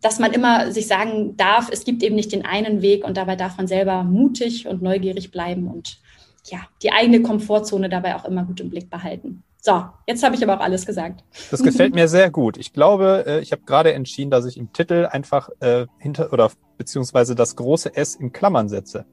dass 0.01 0.19
man 0.19 0.33
immer 0.33 0.73
sich 0.73 0.87
sagen 0.87 1.37
darf, 1.37 1.69
es 1.71 1.85
gibt 1.85 2.03
eben 2.03 2.17
nicht 2.17 2.33
den 2.33 2.47
einen 2.47 2.81
Weg 2.81 3.05
und 3.05 3.19
dabei 3.19 3.37
darf 3.37 3.59
man 3.59 3.67
selber 3.67 4.03
mutig 4.03 4.67
und 4.67 4.81
neugierig 4.81 5.31
bleiben 5.31 5.67
und 5.69 5.99
ja, 6.47 6.61
die 6.83 6.93
eigene 6.93 7.23
Komfortzone 7.23 7.89
dabei 7.89 8.17
auch 8.17 8.25
immer 8.25 8.45
gut 8.45 8.61
im 8.61 8.71
Blick 8.71 8.91
behalten. 8.91 9.43
So, 9.63 9.85
jetzt 10.07 10.23
habe 10.23 10.35
ich 10.35 10.43
aber 10.43 10.57
auch 10.57 10.65
alles 10.65 10.87
gesagt. 10.87 11.23
Das 11.51 11.63
gefällt 11.63 11.95
mir 11.95 12.09
sehr 12.09 12.31
gut. 12.31 12.57
Ich 12.57 12.73
glaube, 12.73 13.25
äh, 13.27 13.41
ich 13.41 13.53
habe 13.53 13.63
gerade 13.67 13.93
entschieden, 13.93 14.31
dass 14.31 14.47
ich 14.47 14.57
im 14.57 14.73
Titel 14.73 15.07
einfach 15.11 15.51
äh, 15.61 15.87
hinter 15.99 16.33
oder 16.33 16.51
beziehungsweise 16.79 17.35
das 17.35 17.57
große 17.57 17.95
S 17.95 18.15
in 18.15 18.33
Klammern 18.33 18.71
setze. 18.71 19.05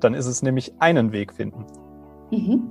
Dann 0.00 0.14
ist 0.14 0.24
es 0.24 0.40
nämlich 0.40 0.72
einen 0.78 1.12
Weg 1.12 1.34
finden. 1.34 1.66
Mhm. 2.30 2.62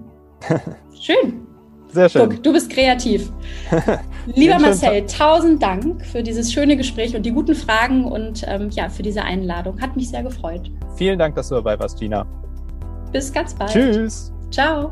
Schön. 0.99 1.45
Sehr 1.91 2.07
schön. 2.07 2.29
Guck, 2.29 2.43
du 2.43 2.53
bist 2.53 2.69
kreativ. 2.69 3.31
Lieber 4.27 4.59
Marcel, 4.59 5.05
tausend 5.07 5.61
Dank 5.61 6.05
für 6.05 6.21
dieses 6.21 6.53
schöne 6.53 6.77
Gespräch 6.77 7.15
und 7.15 7.23
die 7.23 7.31
guten 7.31 7.55
Fragen 7.55 8.05
und 8.05 8.43
ähm, 8.47 8.69
ja, 8.69 8.89
für 8.89 9.01
diese 9.01 9.23
Einladung. 9.23 9.81
Hat 9.81 9.95
mich 9.95 10.09
sehr 10.09 10.21
gefreut. 10.21 10.69
Vielen 10.95 11.17
Dank, 11.17 11.35
dass 11.35 11.49
du 11.49 11.55
dabei 11.55 11.79
warst, 11.79 11.99
Gina. 11.99 12.27
Bis 13.11 13.31
ganz 13.31 13.53
bald. 13.53 13.71
Tschüss. 13.71 14.31
Ciao. 14.51 14.91